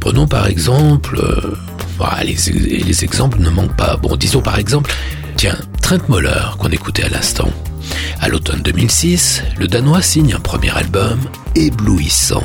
Prenons 0.00 0.28
par 0.28 0.46
exemple, 0.46 1.18
euh, 1.18 1.56
bah, 1.98 2.18
les, 2.22 2.36
les, 2.52 3.04
exemples 3.04 3.40
ne 3.40 3.50
manquent 3.50 3.76
pas. 3.76 3.96
Bon, 3.96 4.16
disons 4.16 4.42
par 4.42 4.58
exemple, 4.58 4.92
tiens, 5.36 5.56
Trent 5.82 5.98
Moller 6.08 6.44
qu'on 6.58 6.68
écoutait 6.68 7.04
à 7.04 7.08
l'instant. 7.08 7.48
À 8.20 8.28
l'automne 8.28 8.62
2006, 8.62 9.42
le 9.58 9.68
Danois 9.68 10.02
signe 10.02 10.34
un 10.34 10.40
premier 10.40 10.76
album 10.76 11.20
éblouissant, 11.54 12.42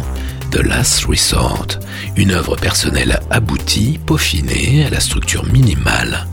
The 0.51 0.57
Last 0.57 1.05
Resort, 1.05 1.67
une 2.15 2.31
œuvre 2.31 2.55
personnelle 2.55 3.19
aboutie, 3.31 3.99
peaufinée 4.05 4.85
à 4.85 4.89
la 4.91 4.99
structure 4.99 5.45
minimale. 5.45 6.27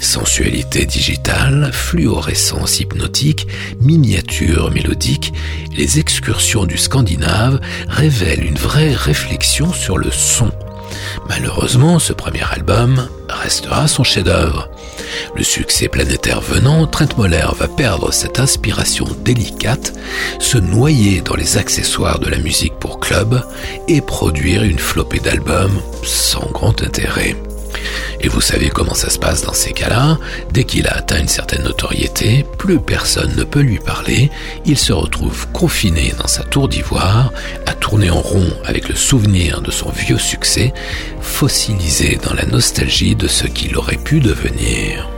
Sensualité 0.00 0.84
digitale, 0.84 1.70
fluorescence 1.72 2.80
hypnotique, 2.80 3.46
miniature 3.80 4.72
mélodique, 4.72 5.32
les 5.76 6.00
excursions 6.00 6.64
du 6.64 6.76
Scandinave 6.76 7.60
révèlent 7.86 8.44
une 8.44 8.58
vraie 8.58 8.94
réflexion 8.94 9.72
sur 9.72 9.96
le 9.96 10.10
son. 10.10 10.50
Malheureusement, 11.28 11.98
ce 11.98 12.12
premier 12.12 12.42
album 12.50 13.08
restera 13.28 13.88
son 13.88 14.04
chef-d'œuvre. 14.04 14.68
Le 15.36 15.42
succès 15.42 15.88
planétaire 15.88 16.40
venant, 16.40 16.86
Trent 16.86 17.16
Moller 17.16 17.46
va 17.56 17.68
perdre 17.68 18.12
cette 18.12 18.40
inspiration 18.40 19.06
délicate, 19.24 19.92
se 20.38 20.58
noyer 20.58 21.20
dans 21.20 21.36
les 21.36 21.56
accessoires 21.56 22.18
de 22.18 22.28
la 22.28 22.38
musique 22.38 22.74
pour 22.74 23.00
club 23.00 23.42
et 23.88 24.00
produire 24.00 24.62
une 24.62 24.78
flopée 24.78 25.20
d'albums 25.20 25.80
sans 26.02 26.46
grand 26.52 26.82
intérêt. 26.82 27.36
Et 28.20 28.28
vous 28.28 28.40
savez 28.40 28.68
comment 28.68 28.94
ça 28.94 29.10
se 29.10 29.18
passe 29.18 29.42
dans 29.42 29.52
ces 29.52 29.72
cas-là. 29.72 30.18
Dès 30.52 30.64
qu'il 30.64 30.86
a 30.86 30.96
atteint 30.96 31.20
une 31.20 31.28
certaine 31.28 31.64
notoriété, 31.64 32.44
plus 32.58 32.78
personne 32.78 33.34
ne 33.36 33.44
peut 33.44 33.60
lui 33.60 33.78
parler. 33.78 34.30
Il 34.64 34.78
se 34.78 34.92
retrouve 34.92 35.48
confiné 35.48 36.14
dans 36.18 36.28
sa 36.28 36.42
tour 36.42 36.68
d'ivoire, 36.68 37.32
à 37.66 37.74
tourner 37.74 38.10
en 38.10 38.20
rond 38.20 38.50
avec 38.64 38.88
le 38.88 38.94
souvenir 38.94 39.60
de 39.60 39.70
son 39.70 39.90
vieux 39.90 40.18
succès, 40.18 40.72
fossilisé 41.20 42.18
dans 42.22 42.34
la 42.34 42.46
nostalgie 42.46 43.16
de 43.16 43.28
ce 43.28 43.46
qu'il 43.46 43.76
aurait 43.76 43.96
pu 43.96 44.20
devenir. 44.20 45.08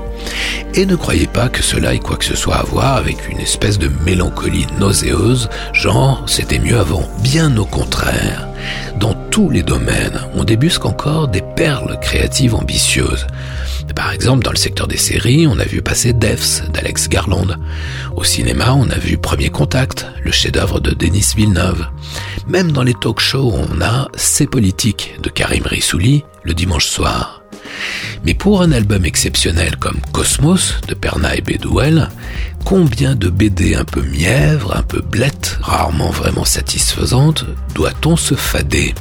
Et 0.75 0.87
ne 0.87 0.97
croyez 0.97 1.27
pas 1.27 1.49
que 1.49 1.63
cela 1.63 1.95
ait 1.95 2.01
quoi 2.01 2.17
que 2.17 2.25
ce 2.25 2.37
soit 2.37 2.57
à 2.57 2.63
voir 2.65 2.97
avec 2.97 3.29
une 3.29 3.39
espèce 3.39 3.79
de 3.79 3.91
mélancolie 4.05 4.67
nauséeuse, 4.79 5.49
genre 5.73 6.23
c'était 6.27 6.59
mieux 6.59 6.79
avant. 6.79 7.09
Bien 7.23 7.57
au 7.57 7.65
contraire. 7.65 8.49
Dans 8.99 9.15
tous 9.31 9.51
les 9.51 9.63
domaines, 9.63 10.21
on 10.35 10.45
débusque 10.45 10.85
encore 10.85 11.29
des 11.29 11.43
perles 11.43 11.99
créatives 12.01 12.55
ambitieuses. 12.55 13.27
Par 13.95 14.13
exemple, 14.13 14.43
dans 14.43 14.51
le 14.51 14.57
secteur 14.57 14.89
des 14.89 14.97
séries, 14.97 15.47
on 15.47 15.59
a 15.59 15.65
vu 15.65 15.83
passer 15.83 16.13
Deaths 16.13 16.65
d'Alex 16.73 17.09
Garland. 17.09 17.57
Au 18.17 18.25
cinéma, 18.25 18.73
on 18.73 18.89
a 18.91 18.99
vu 18.99 19.19
Premier 19.19 19.51
Contact, 19.51 20.07
le 20.23 20.33
chef-d'œuvre 20.33 20.81
de 20.81 20.93
Denis 20.93 21.33
Villeneuve. 21.37 21.87
Même 22.49 22.73
dans 22.73 22.83
les 22.83 22.95
talk 22.95 23.21
shows, 23.21 23.53
on 23.55 23.81
a 23.81 24.09
C'est 24.17 24.49
politique 24.49 25.17
de 25.23 25.29
Karim 25.29 25.65
Rissouli 25.67 26.25
le 26.43 26.55
dimanche 26.55 26.87
soir. 26.87 27.44
Mais 28.25 28.35
pour 28.35 28.63
un 28.63 28.73
album 28.73 29.05
exceptionnel 29.05 29.77
comme 29.77 30.01
Cosmos 30.13 30.81
de 30.89 30.95
Perna 30.95 31.37
et 31.37 31.41
Bedouel, 31.41 32.09
combien 32.65 33.15
de 33.15 33.29
BD 33.29 33.75
un 33.75 33.85
peu 33.85 34.03
mièvres, 34.03 34.77
un 34.77 34.83
peu 34.83 35.01
blettes, 35.01 35.59
rarement 35.61 36.11
vraiment 36.11 36.45
satisfaisantes, 36.45 37.45
doit-on 37.75 38.17
se 38.17 38.35
fader? 38.35 38.95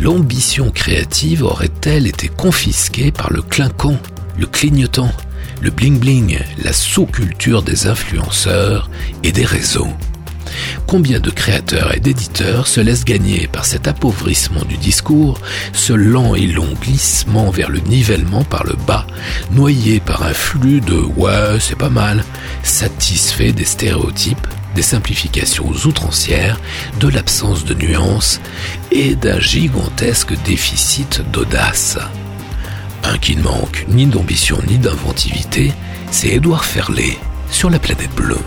L'ambition 0.00 0.70
créative 0.70 1.42
aurait-elle 1.42 2.06
été 2.06 2.28
confisquée 2.28 3.10
par 3.10 3.32
le 3.32 3.42
clinquant, 3.42 3.98
le 4.38 4.46
clignotant, 4.46 5.12
le 5.62 5.70
bling-bling, 5.70 6.38
la 6.62 6.72
sous-culture 6.72 7.62
des 7.62 7.86
influenceurs 7.86 8.90
et 9.22 9.32
des 9.32 9.44
réseaux? 9.44 9.88
Combien 10.86 11.20
de 11.20 11.30
créateurs 11.30 11.94
et 11.94 12.00
d'éditeurs 12.00 12.66
se 12.66 12.80
laissent 12.80 13.04
gagner 13.04 13.48
par 13.48 13.64
cet 13.64 13.88
appauvrissement 13.88 14.64
du 14.64 14.76
discours, 14.76 15.40
ce 15.72 15.92
lent 15.92 16.34
et 16.34 16.46
long 16.46 16.72
glissement 16.80 17.50
vers 17.50 17.70
le 17.70 17.80
nivellement 17.80 18.44
par 18.44 18.64
le 18.64 18.74
bas, 18.86 19.06
noyé 19.52 20.00
par 20.00 20.22
un 20.22 20.34
flux 20.34 20.80
de 20.80 20.98
ouais, 21.16 21.58
c'est 21.60 21.78
pas 21.78 21.90
mal, 21.90 22.24
satisfait 22.62 23.52
des 23.52 23.64
stéréotypes, 23.64 24.46
des 24.74 24.82
simplifications 24.82 25.68
outrancières, 25.84 26.60
de 27.00 27.08
l'absence 27.08 27.64
de 27.64 27.74
nuances 27.74 28.40
et 28.92 29.16
d'un 29.16 29.40
gigantesque 29.40 30.34
déficit 30.44 31.22
d'audace. 31.32 31.98
Un 33.04 33.18
qui 33.18 33.36
ne 33.36 33.42
manque 33.42 33.86
ni 33.88 34.06
d'ambition 34.06 34.58
ni 34.68 34.78
d'inventivité, 34.78 35.72
c'est 36.10 36.28
Édouard 36.28 36.64
Ferlet 36.64 37.16
sur 37.50 37.70
la 37.70 37.78
planète 37.78 38.14
bleue. 38.14 38.38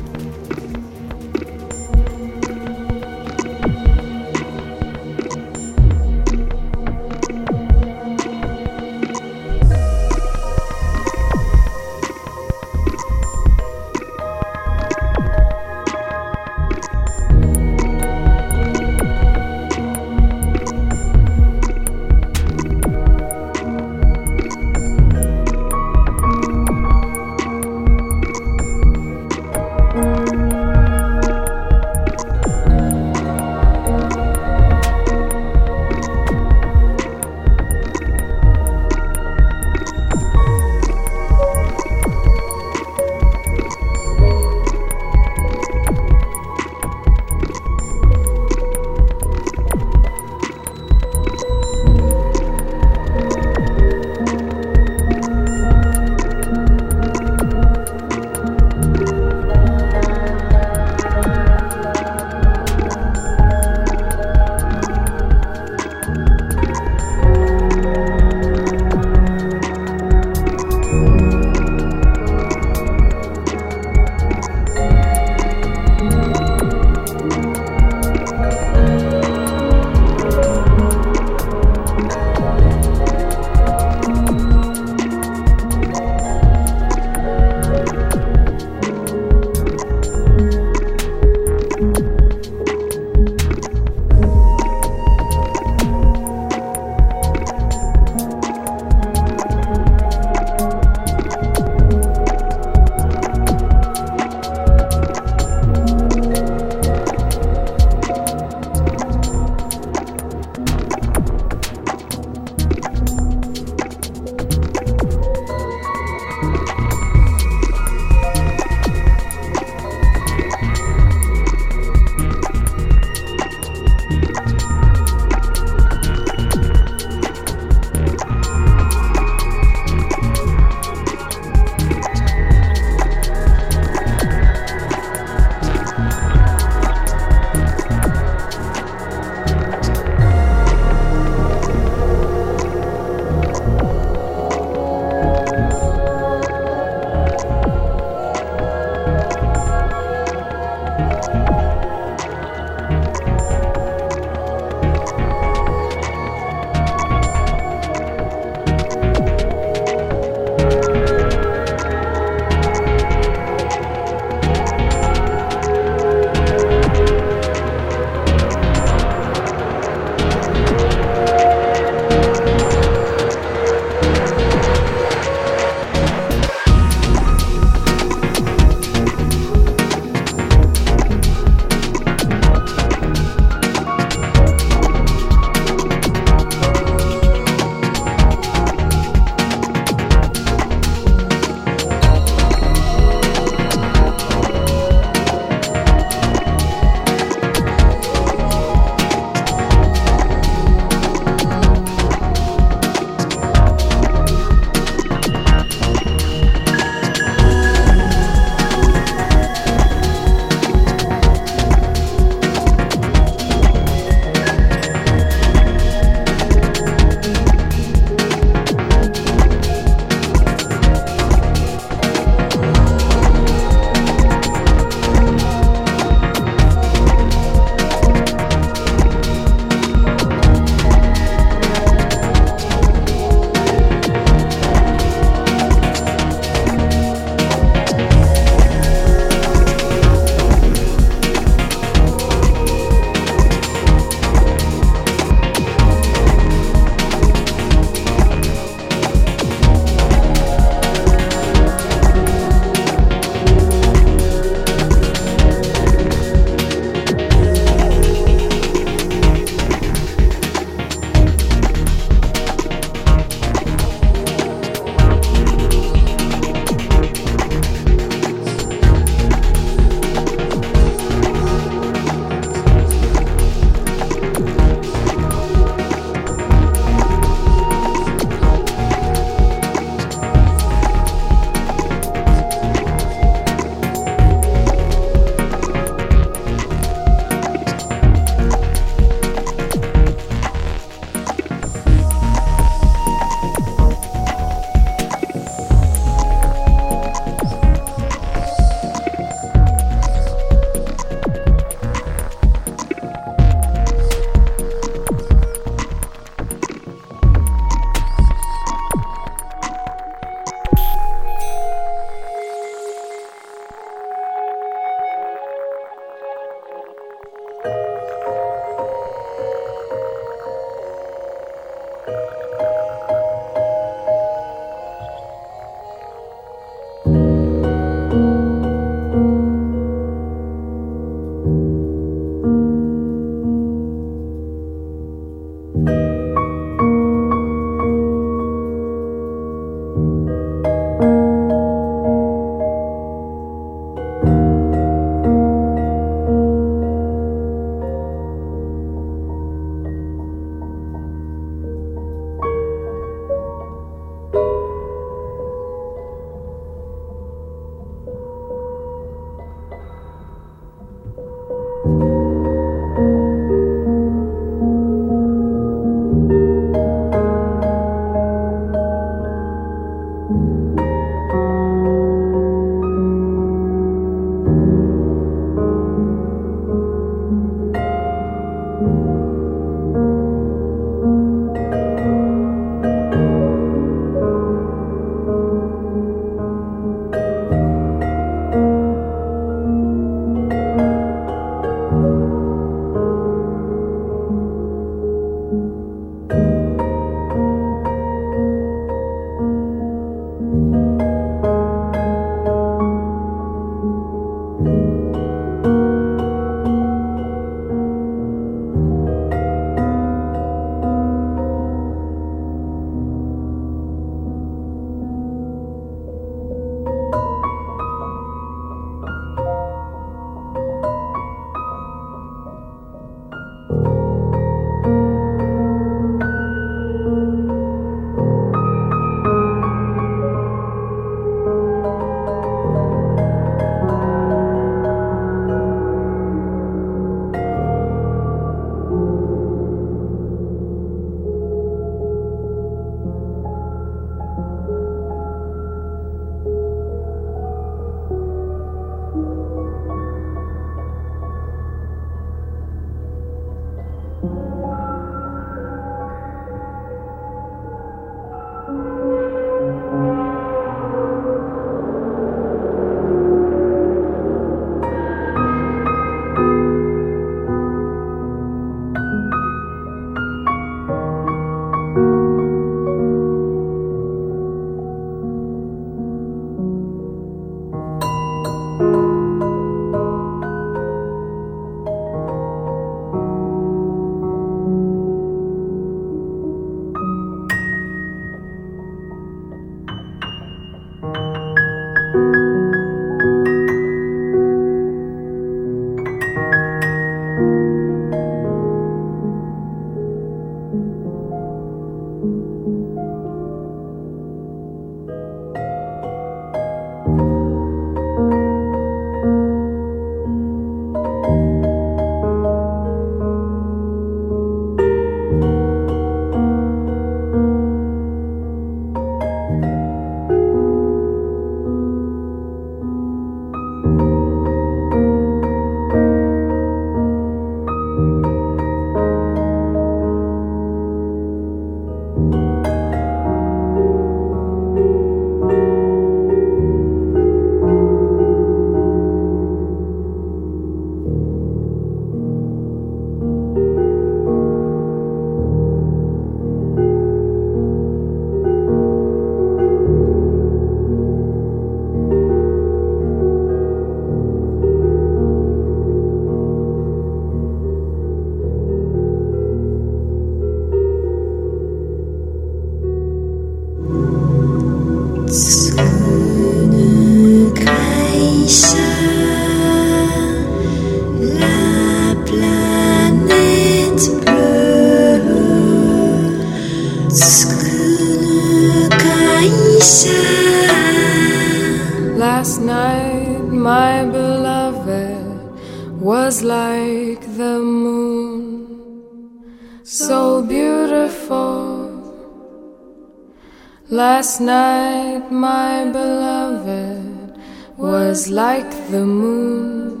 Last 594.24 594.40
night, 594.40 595.30
my 595.30 595.84
beloved 595.92 597.36
was 597.76 598.30
like 598.30 598.70
the 598.90 599.04
moon, 599.04 600.00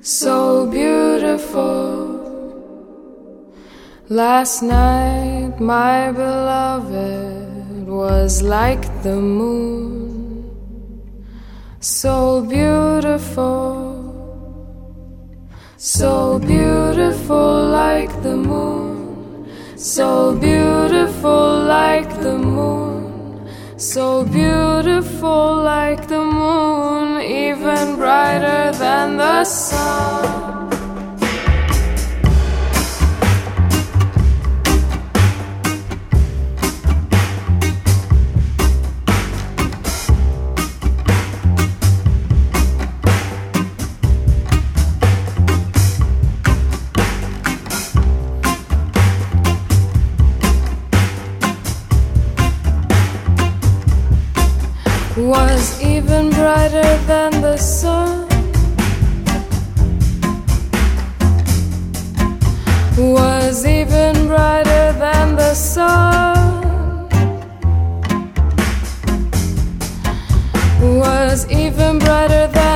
so 0.00 0.66
beautiful. 0.68 2.24
Last 4.08 4.62
night, 4.62 5.60
my 5.60 6.10
beloved 6.12 7.86
was 7.86 8.42
like 8.42 8.84
the 9.02 9.16
moon, 9.20 10.48
so 11.80 12.40
beautiful, 12.48 13.76
so 15.76 16.38
beautiful 16.38 17.66
like 17.82 18.12
the 18.22 18.36
moon, 18.38 18.83
so 19.84 20.34
beautiful 20.36 21.62
like 21.66 22.08
the 22.22 22.38
moon, 22.38 23.46
so 23.76 24.24
beautiful 24.24 25.56
like 25.56 26.08
the 26.08 26.24
moon, 26.24 27.20
even 27.20 27.96
brighter 27.96 28.72
than 28.78 29.18
the 29.18 29.44
sun. 29.44 30.53
Even 56.14 56.30
brighter 56.30 56.96
than 57.06 57.32
the 57.40 57.56
sun. 57.56 58.28
Was 62.96 63.66
even 63.66 64.28
brighter 64.28 64.92
than 64.92 65.34
the 65.34 65.54
sun. 65.54 67.08
Was 71.00 71.50
even 71.50 71.98
brighter 71.98 72.46
than 72.46 72.73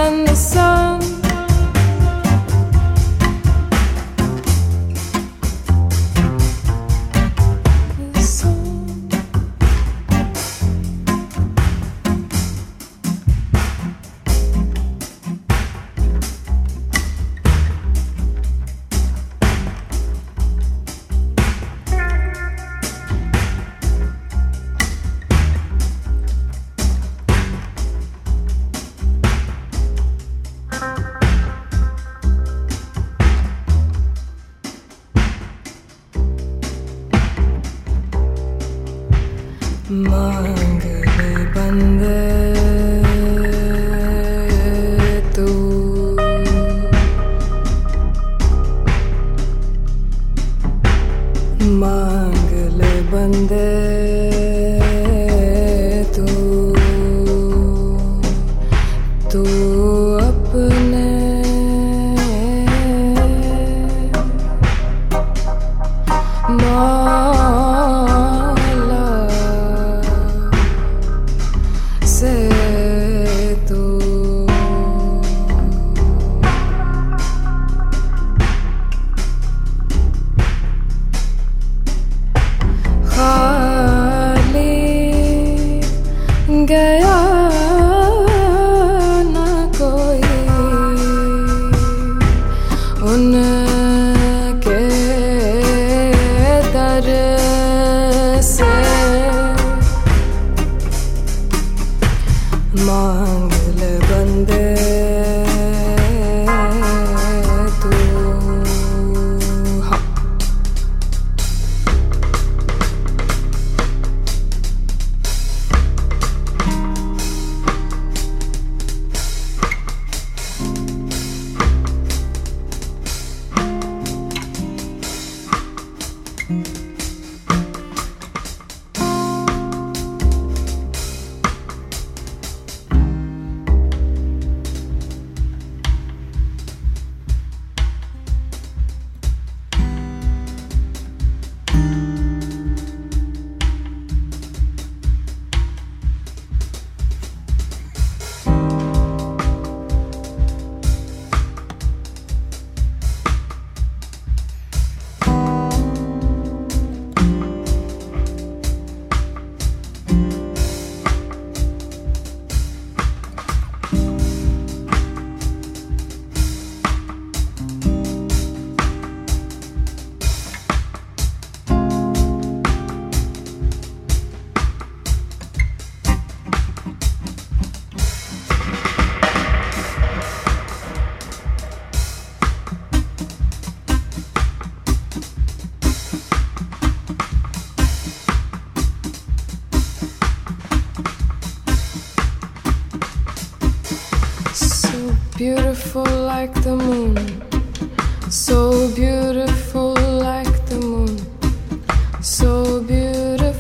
more 40.05 40.57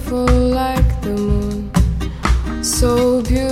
beautiful 0.08 0.40
like 0.48 1.02
the 1.02 1.10
moon, 1.10 2.64
so 2.64 3.20
beautiful. 3.22 3.47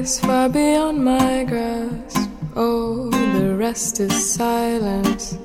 Grace 0.00 0.20
far 0.20 0.48
beyond 0.48 1.04
my 1.04 1.44
grasp. 1.44 2.30
Oh, 2.56 3.10
the 3.10 3.54
rest 3.54 4.00
is 4.00 4.10
silence. 4.34 5.36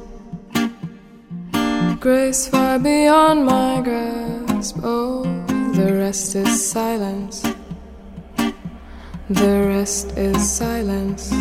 Grace 2.00 2.48
far 2.48 2.80
beyond 2.80 3.44
my 3.44 3.82
grasp. 3.84 4.78
Oh, 4.82 5.24
the 5.74 5.94
rest 5.96 6.38
is 6.38 6.72
silence. 6.72 7.44
The 9.30 9.68
rest 9.68 10.18
is 10.18 10.40
silence. 10.40 11.34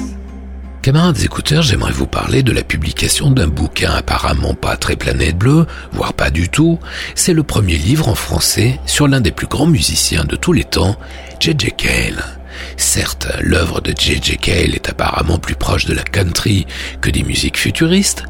Camarades 0.82 1.22
écouteurs, 1.22 1.62
j'aimerais 1.62 1.92
vous 1.92 2.08
parler 2.08 2.42
de 2.42 2.50
la 2.50 2.64
publication 2.64 3.30
d'un 3.30 3.46
bouquin 3.46 3.92
apparemment 3.92 4.54
pas 4.54 4.76
très 4.76 4.96
planète 4.96 5.38
bleue, 5.38 5.66
voire 5.92 6.14
pas 6.14 6.30
du 6.30 6.48
tout. 6.48 6.80
C'est 7.14 7.32
le 7.32 7.44
premier 7.44 7.76
livre 7.76 8.08
en 8.08 8.16
français 8.16 8.80
sur 8.86 9.06
l'un 9.06 9.20
des 9.20 9.30
plus 9.30 9.46
grands 9.46 9.66
musiciens 9.66 10.24
de 10.24 10.34
tous 10.34 10.52
les 10.52 10.64
temps, 10.64 10.96
J.J. 11.38 11.70
Cale. 11.76 12.43
Certes, 12.76 13.28
l'œuvre 13.40 13.80
de 13.80 13.92
J.J. 13.96 14.36
Cale 14.38 14.74
est 14.74 14.88
apparemment 14.88 15.38
plus 15.38 15.54
proche 15.54 15.86
de 15.86 15.94
la 15.94 16.02
country 16.02 16.66
que 17.00 17.10
des 17.10 17.22
musiques 17.22 17.58
futuristes, 17.58 18.24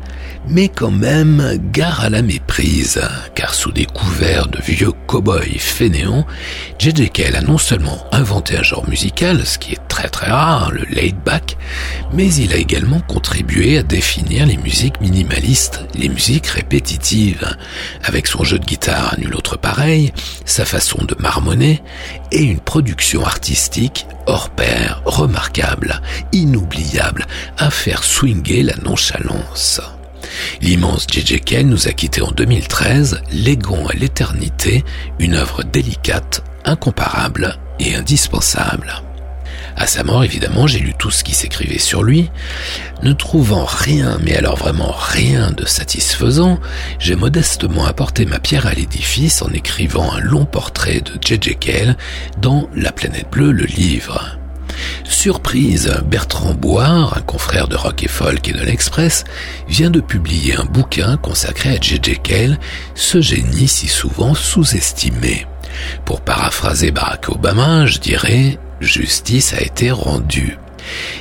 mais 0.48 0.68
quand 0.68 0.90
même 0.90 1.58
gare 1.72 2.00
à 2.00 2.10
la 2.10 2.22
méprise, 2.22 3.00
car 3.34 3.54
sous 3.54 3.72
des 3.72 3.86
couverts 3.86 4.48
de 4.48 4.60
vieux 4.60 4.92
cow-boys 5.06 5.58
fainéants, 5.58 6.26
J.J. 6.78 7.10
A 7.34 7.40
non 7.40 7.58
seulement 7.58 8.04
inventé 8.12 8.56
un 8.56 8.62
genre 8.62 8.88
musical, 8.88 9.44
ce 9.46 9.58
qui 9.58 9.72
est 9.72 9.88
très 9.88 10.08
très 10.08 10.30
rare, 10.30 10.70
le 10.70 10.84
laid 10.90 11.16
back, 11.24 11.56
mais 12.12 12.32
il 12.34 12.52
a 12.52 12.56
également 12.56 13.00
contribué 13.00 13.78
à 13.78 13.82
définir 13.82 14.46
les 14.46 14.56
musiques 14.56 15.00
minimalistes, 15.00 15.84
les 15.94 16.08
musiques 16.08 16.46
répétitives, 16.46 17.56
avec 18.02 18.26
son 18.26 18.44
jeu 18.44 18.58
de 18.58 18.64
guitare 18.64 19.14
à 19.14 19.16
nul 19.16 19.34
autre 19.34 19.56
pareil, 19.56 20.12
sa 20.44 20.64
façon 20.64 21.04
de 21.04 21.16
marmonner 21.18 21.82
et 22.32 22.42
une 22.42 22.60
production 22.60 23.24
artistique 23.24 24.06
hors 24.26 24.50
pair, 24.50 25.02
remarquable, 25.04 26.00
inoubliable, 26.32 27.26
à 27.58 27.70
faire 27.70 28.04
swinger 28.04 28.62
la 28.62 28.76
nonchalance. 28.76 29.80
L'immense 30.60 31.06
J.J. 31.10 31.40
Cale 31.40 31.66
nous 31.66 31.88
a 31.88 31.92
quittés 31.92 32.22
en 32.22 32.30
2013, 32.30 33.22
léguant 33.32 33.86
à 33.86 33.94
l'éternité 33.94 34.84
une 35.18 35.34
œuvre 35.34 35.62
délicate, 35.62 36.44
incomparable 36.64 37.58
et 37.78 37.94
indispensable. 37.94 39.02
À 39.76 39.86
sa 39.86 40.04
mort, 40.04 40.22
évidemment, 40.22 40.66
j'ai 40.66 40.78
lu 40.78 40.94
tout 40.96 41.10
ce 41.10 41.24
qui 41.24 41.34
s'écrivait 41.34 41.78
sur 41.78 42.04
lui. 42.04 42.30
Ne 43.02 43.12
trouvant 43.12 43.64
rien, 43.64 44.18
mais 44.22 44.36
alors 44.36 44.56
vraiment 44.56 44.94
rien 44.96 45.50
de 45.50 45.64
satisfaisant, 45.64 46.60
j'ai 47.00 47.16
modestement 47.16 47.84
apporté 47.84 48.24
ma 48.24 48.38
pierre 48.38 48.66
à 48.66 48.74
l'édifice 48.74 49.42
en 49.42 49.48
écrivant 49.48 50.12
un 50.12 50.20
long 50.20 50.44
portrait 50.44 51.00
de 51.00 51.12
J.J. 51.20 51.56
Cale 51.56 51.96
dans 52.40 52.68
La 52.74 52.92
planète 52.92 53.30
bleue, 53.30 53.50
le 53.50 53.64
livre. 53.64 54.38
Surprise, 55.04 55.92
Bertrand 56.06 56.54
Boire, 56.54 57.16
un 57.16 57.22
confrère 57.22 57.68
de 57.68 57.76
rock 57.76 58.02
et 58.02 58.08
folk 58.08 58.48
et 58.48 58.52
de 58.52 58.62
l'Express, 58.62 59.24
vient 59.68 59.90
de 59.90 60.00
publier 60.00 60.56
un 60.56 60.64
bouquin 60.64 61.16
consacré 61.16 61.70
à 61.70 61.80
J.J. 61.80 62.18
Cale, 62.22 62.58
ce 62.94 63.20
génie 63.20 63.68
si 63.68 63.88
souvent 63.88 64.34
sous-estimé. 64.34 65.46
Pour 66.04 66.20
paraphraser 66.20 66.90
Barack 66.90 67.28
Obama, 67.28 67.86
je 67.86 67.98
dirais 67.98 68.58
justice 68.80 69.54
a 69.54 69.60
été 69.60 69.90
rendue. 69.90 70.58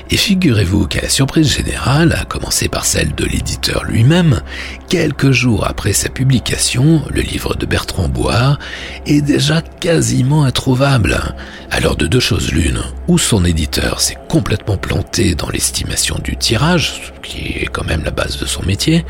Et 0.09 0.17
figurez-vous 0.17 0.87
qu'à 0.87 1.01
la 1.01 1.09
surprise 1.09 1.55
générale, 1.55 2.15
à 2.19 2.25
commencer 2.25 2.67
par 2.67 2.85
celle 2.85 3.15
de 3.15 3.25
l'éditeur 3.25 3.83
lui-même, 3.83 4.41
quelques 4.89 5.31
jours 5.31 5.65
après 5.67 5.93
sa 5.93 6.09
publication, 6.09 7.01
le 7.09 7.21
livre 7.21 7.55
de 7.55 7.65
Bertrand 7.65 8.09
Boire 8.09 8.59
est 9.05 9.21
déjà 9.21 9.61
quasiment 9.61 10.43
introuvable. 10.43 11.35
Alors 11.71 11.95
de 11.95 12.07
deux 12.07 12.19
choses 12.19 12.51
l'une, 12.51 12.81
ou 13.07 13.17
son 13.17 13.45
éditeur 13.45 13.99
s'est 14.01 14.17
complètement 14.29 14.77
planté 14.77 15.35
dans 15.35 15.49
l'estimation 15.49 16.19
du 16.23 16.37
tirage, 16.37 17.13
qui 17.23 17.59
est 17.59 17.69
quand 17.71 17.85
même 17.85 18.03
la 18.03 18.11
base 18.11 18.37
de 18.37 18.45
son 18.45 18.63
métier, 18.63 19.05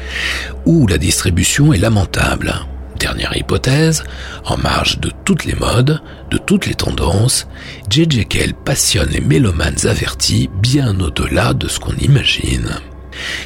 ou 0.66 0.88
la 0.88 0.98
distribution 0.98 1.74
est 1.74 1.78
lamentable. 1.78 2.54
Dernière 3.04 3.36
hypothèse, 3.36 4.06
en 4.46 4.56
marge 4.56 5.02
de 5.02 5.12
toutes 5.26 5.44
les 5.44 5.56
modes, 5.56 6.02
de 6.32 6.38
toutes 6.38 6.68
les 6.68 6.74
tendances, 6.74 7.48
J.J. 7.90 8.26
Cale 8.28 8.54
passionne 8.54 9.10
les 9.10 9.20
mélomanes 9.20 9.86
avertis 9.86 10.50
bien 10.62 10.98
au-delà 11.02 11.54
de 11.54 11.68
ce 11.68 11.82
qu'on 11.82 11.98
imagine. 11.98 12.70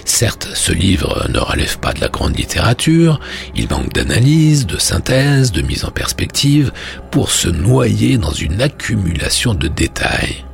Certes, 0.05 0.49
ce 0.53 0.71
livre 0.71 1.25
ne 1.29 1.39
relève 1.39 1.79
pas 1.79 1.93
de 1.93 2.01
la 2.01 2.07
grande 2.07 2.37
littérature, 2.37 3.19
il 3.55 3.67
manque 3.67 3.93
d'analyse, 3.93 4.67
de 4.67 4.77
synthèse, 4.77 5.51
de 5.51 5.63
mise 5.63 5.85
en 5.85 5.91
perspective, 5.91 6.71
pour 7.09 7.31
se 7.31 7.49
noyer 7.49 8.19
dans 8.19 8.33
une 8.33 8.61
accumulation 8.61 9.55
de 9.55 9.67
détails. 9.67 10.45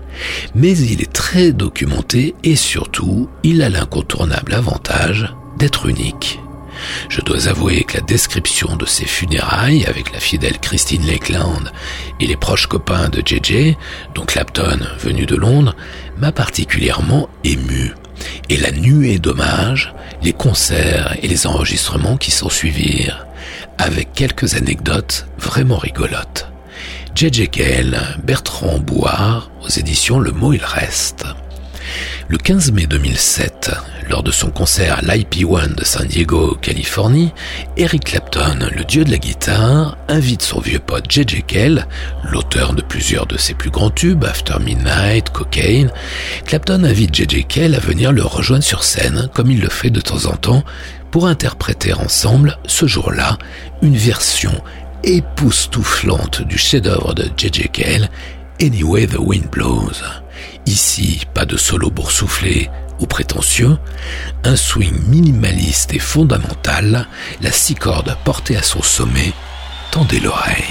Mais 0.56 0.78
il 0.78 1.02
est 1.02 1.12
très 1.12 1.52
documenté 1.52 2.36
et 2.46 2.56
surtout, 2.56 3.30
il 3.44 3.64
a 3.64 3.70
l'incontournable 3.70 4.54
avantage 4.54 5.36
d'être 5.60 5.88
unique. 5.88 6.40
Je 7.10 7.22
dois 7.22 7.48
avouer 7.48 7.84
que 7.84 7.98
la 7.98 8.04
description 8.04 8.76
de 8.76 8.86
ses 8.86 9.06
funérailles 9.06 9.86
avec 9.86 10.12
la 10.12 10.20
fidèle 10.20 10.60
Christine 10.60 11.06
Lakeland 11.06 11.64
et 12.20 12.28
les 12.28 12.36
proches 12.36 12.68
copains 12.68 13.10
de 13.10 13.22
JJ, 13.26 13.76
dont 14.16 14.26
Clapton 14.26 14.80
venu 15.00 15.26
de 15.26 15.36
Londres, 15.36 15.76
m'a 16.18 16.32
particulièrement 16.32 17.30
ému. 17.44 17.94
Et 18.50 18.58
la 18.58 18.72
nuée 18.72 19.20
d'hommages, 19.20 19.94
les 20.22 20.34
concerts 20.34 21.18
et 21.22 21.28
les 21.28 21.48
enregistrements 21.48 22.18
qui 22.18 22.32
s'en 22.32 22.50
suivirent, 22.50 23.26
avec 23.78 24.14
quelques 24.14 24.56
anecdotes 24.56 25.28
vraiment 25.38 25.78
rigolotes. 25.78 26.48
JJ 27.16 27.50
Gale, 27.52 28.00
Bertrand 28.24 28.80
Boire, 28.80 29.52
aux 29.64 29.70
éditions 29.70 30.20
Le 30.20 30.32
Mot 30.32 30.54
Il 30.54 30.64
Reste. 30.64 31.26
Le 32.30 32.38
15 32.38 32.72
mai 32.72 32.88
2007, 32.88 33.72
lors 34.10 34.24
de 34.24 34.32
son 34.32 34.50
concert 34.50 35.00
à 35.00 35.02
l'IP1 35.02 35.76
de 35.76 35.84
San 35.84 36.08
Diego, 36.08 36.58
Californie, 36.62 37.34
Eric 37.76 38.06
Clapton, 38.06 38.70
le 38.74 38.86
dieu 38.86 39.04
de 39.04 39.12
la 39.12 39.18
guitare, 39.18 39.98
invite 40.08 40.42
son 40.42 40.62
vieux 40.62 40.80
pote 40.80 41.06
J.J. 41.10 41.44
Cale, 41.44 41.86
l'auteur 42.32 42.74
de 42.74 42.82
plusieurs 42.82 43.26
de 43.26 43.38
ses 43.38 43.54
plus 43.54 43.70
grands 43.70 43.90
tubes, 43.90 44.24
After 44.24 44.58
Midnight, 44.60 45.32
Cocaine. 45.32 45.92
Clapton 46.46 46.86
invite 46.86 47.14
J.J. 47.14 47.44
Cale 47.44 47.76
à 47.76 47.80
venir 47.80 48.14
le 48.14 48.24
rejoindre 48.24 48.64
sur 48.64 48.86
scène, 48.86 49.30
comme 49.34 49.52
il 49.52 49.60
le 49.60 49.70
fait 49.70 49.90
de 49.90 50.02
temps 50.02 50.26
en 50.26 50.38
temps, 50.38 50.64
pour 51.12 51.28
interpréter 51.28 51.94
ensemble, 51.94 52.58
ce 52.66 52.88
jour-là, 52.88 53.38
une 53.82 53.98
version 53.98 54.54
époustouflante 55.04 56.42
du 56.44 56.58
chef-d'œuvre 56.58 57.14
de 57.14 57.30
J.J. 57.36 57.68
Cale, 57.68 58.10
Anyway 58.62 59.08
the 59.08 59.20
Wind 59.20 59.50
Blows. 59.50 60.23
Ici, 60.66 61.26
pas 61.34 61.46
de 61.46 61.58
solo 61.58 61.90
boursouflé 61.90 62.70
ou 63.00 63.06
prétentieux, 63.06 63.78
un 64.44 64.56
swing 64.56 64.94
minimaliste 65.08 65.94
et 65.94 66.00
fondamental, 66.00 67.08
la 67.42 67.52
six 67.52 67.76
cordes 67.76 68.16
portée 68.24 68.56
à 68.56 68.64
son 68.64 68.82
sommet, 68.82 69.34
tendez 69.92 70.20
l'oreille. 70.20 70.64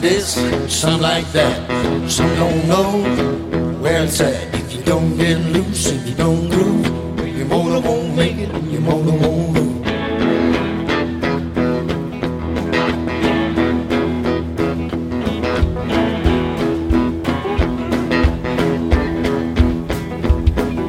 This, 0.00 0.34
some 0.72 1.00
like 1.00 1.26
that. 1.32 1.58
Some 2.10 2.34
don't 2.36 2.68
know 2.68 3.02
where 3.80 4.04
it's 4.04 4.20
at. 4.20 4.54
If 4.54 4.72
you 4.74 4.82
don't 4.82 5.16
get 5.16 5.38
loose, 5.38 5.86
if 5.90 6.06
you 6.08 6.14
don't 6.14 6.48
groove, 6.50 6.86
your 7.36 7.46
motor 7.46 7.80
won't 7.86 8.14
make 8.16 8.36
it, 8.36 8.48
your 8.64 8.80
motor 8.80 9.12
won't 9.12 9.52
move. 9.52 9.84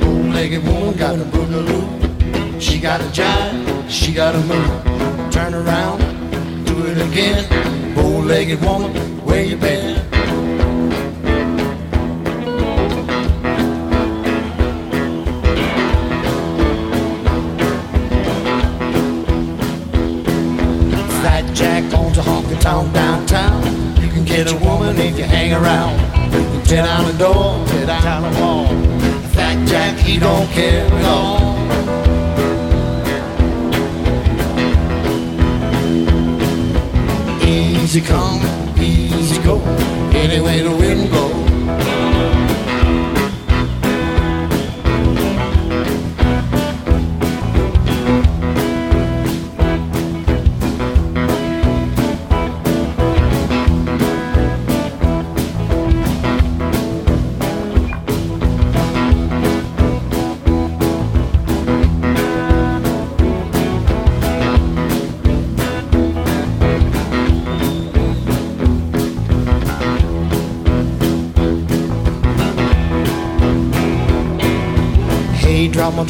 Boom-legged 0.02 0.64
woman 0.66 0.98
got 0.98 1.18
boogie 1.18 1.64
woogie. 1.68 2.62
She 2.62 2.80
got 4.14 4.36
a 4.36 4.40
move. 4.40 5.32
Turn 5.32 5.54
around, 5.54 6.00
do 6.66 6.86
it 6.86 6.98
again. 6.98 7.46
Bow-legged 8.20 8.62
woman, 8.62 8.92
where 9.24 9.46
you 9.46 9.56
been? 9.56 9.96
Fat 21.22 21.50
Jack 21.54 21.94
owns 21.94 22.18
a 22.18 22.22
honky 22.22 22.60
tonk 22.60 22.94
downtown. 22.94 23.64
You 24.02 24.10
can 24.10 24.26
get 24.26 24.52
a 24.52 24.56
woman 24.58 24.98
if 24.98 25.18
you 25.18 25.24
hang 25.24 25.54
around. 25.54 25.98
You 26.34 26.40
can 26.40 26.64
tear 26.66 26.84
down 26.84 27.06
the 27.10 27.18
door, 27.18 27.66
tear 27.68 27.86
down 27.86 28.24
the 28.24 28.40
wall. 28.42 28.68
Fat 29.34 29.66
Jack, 29.66 29.98
he 29.98 30.20
don't 30.20 30.50
care 30.50 30.86
at 30.86 31.06
all. 31.06 31.79
Easy 37.90 38.02
come, 38.02 38.40
easy 38.80 39.42
go, 39.42 39.60
any 40.14 40.40
way 40.40 40.62
the 40.62 40.70
wind 40.70 41.10
blows. 41.10 41.49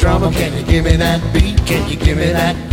Drummer, 0.00 0.32
can 0.32 0.56
you 0.56 0.64
give 0.64 0.84
me 0.86 0.96
that 0.96 1.20
beat? 1.34 1.58
Can 1.66 1.86
you 1.90 1.96
give 1.96 2.16
me 2.16 2.32
that 2.32 2.69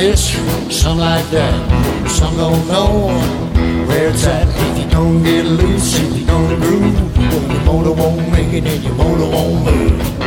this, 0.00 0.32
some 0.70 0.98
like 0.98 1.28
that. 1.30 2.08
Some 2.08 2.36
don't 2.36 2.66
know 2.68 3.08
where 3.86 4.08
it's 4.08 4.26
at. 4.26 4.48
If 4.48 4.84
you 4.84 4.90
don't 4.90 5.22
get 5.22 5.44
loose, 5.44 5.98
if 5.98 6.18
you 6.18 6.26
don't 6.26 6.58
groove, 6.60 7.18
well, 7.18 7.52
your 7.52 7.64
motor 7.64 7.92
won't 7.92 8.32
make 8.32 8.52
it 8.54 8.64
and 8.64 8.82
your 8.82 8.94
motor 8.94 9.28
won't 9.30 9.64
move. 9.64 10.19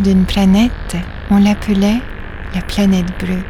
D'une 0.00 0.24
planète, 0.24 0.96
on 1.30 1.38
l'appelait 1.38 2.00
la 2.54 2.62
planète 2.62 3.06
bleue, 3.18 3.42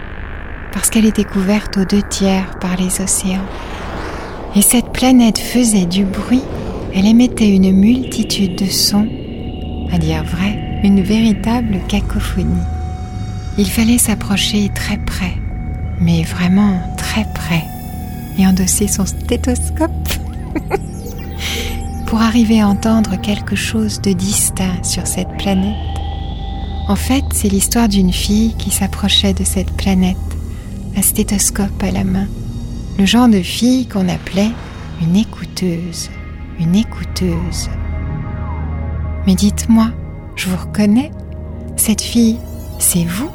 parce 0.72 0.90
qu'elle 0.90 1.06
était 1.06 1.24
couverte 1.24 1.76
aux 1.76 1.84
deux 1.84 2.02
tiers 2.02 2.58
par 2.60 2.76
les 2.76 3.00
océans. 3.00 3.46
Et 4.56 4.62
cette 4.62 4.92
planète 4.92 5.38
faisait 5.38 5.86
du 5.86 6.04
bruit, 6.04 6.42
elle 6.94 7.06
émettait 7.06 7.48
une 7.48 7.72
multitude 7.72 8.56
de 8.56 8.66
sons, 8.66 9.08
à 9.92 9.98
dire 9.98 10.24
vrai, 10.24 10.80
une 10.82 11.02
véritable 11.02 11.80
cacophonie. 11.88 12.62
Il 13.58 13.68
fallait 13.68 13.98
s'approcher 13.98 14.70
très 14.74 14.96
près, 14.98 15.34
mais 16.00 16.22
vraiment 16.22 16.80
très 16.96 17.26
près, 17.34 17.64
et 18.38 18.46
endosser 18.46 18.88
son 18.88 19.06
stéthoscope 19.06 19.90
pour 22.06 22.20
arriver 22.20 22.60
à 22.60 22.68
entendre 22.68 23.20
quelque 23.20 23.56
chose 23.56 24.00
de 24.00 24.12
distinct 24.12 24.82
sur 24.82 25.06
cette 25.06 25.36
planète. 25.36 25.87
En 26.88 26.96
fait, 26.96 27.24
c'est 27.34 27.50
l'histoire 27.50 27.86
d'une 27.86 28.14
fille 28.14 28.54
qui 28.56 28.70
s'approchait 28.70 29.34
de 29.34 29.44
cette 29.44 29.70
planète, 29.72 30.16
un 30.96 31.02
stéthoscope 31.02 31.82
à 31.82 31.90
la 31.90 32.02
main, 32.02 32.26
le 32.98 33.04
genre 33.04 33.28
de 33.28 33.42
fille 33.42 33.86
qu'on 33.86 34.08
appelait 34.08 34.50
une 35.02 35.14
écouteuse, 35.14 36.08
une 36.58 36.74
écouteuse. 36.74 37.68
Mais 39.26 39.34
dites-moi, 39.34 39.90
je 40.34 40.48
vous 40.48 40.56
reconnais, 40.56 41.10
cette 41.76 42.00
fille, 42.00 42.38
c'est 42.78 43.04
vous? 43.04 43.30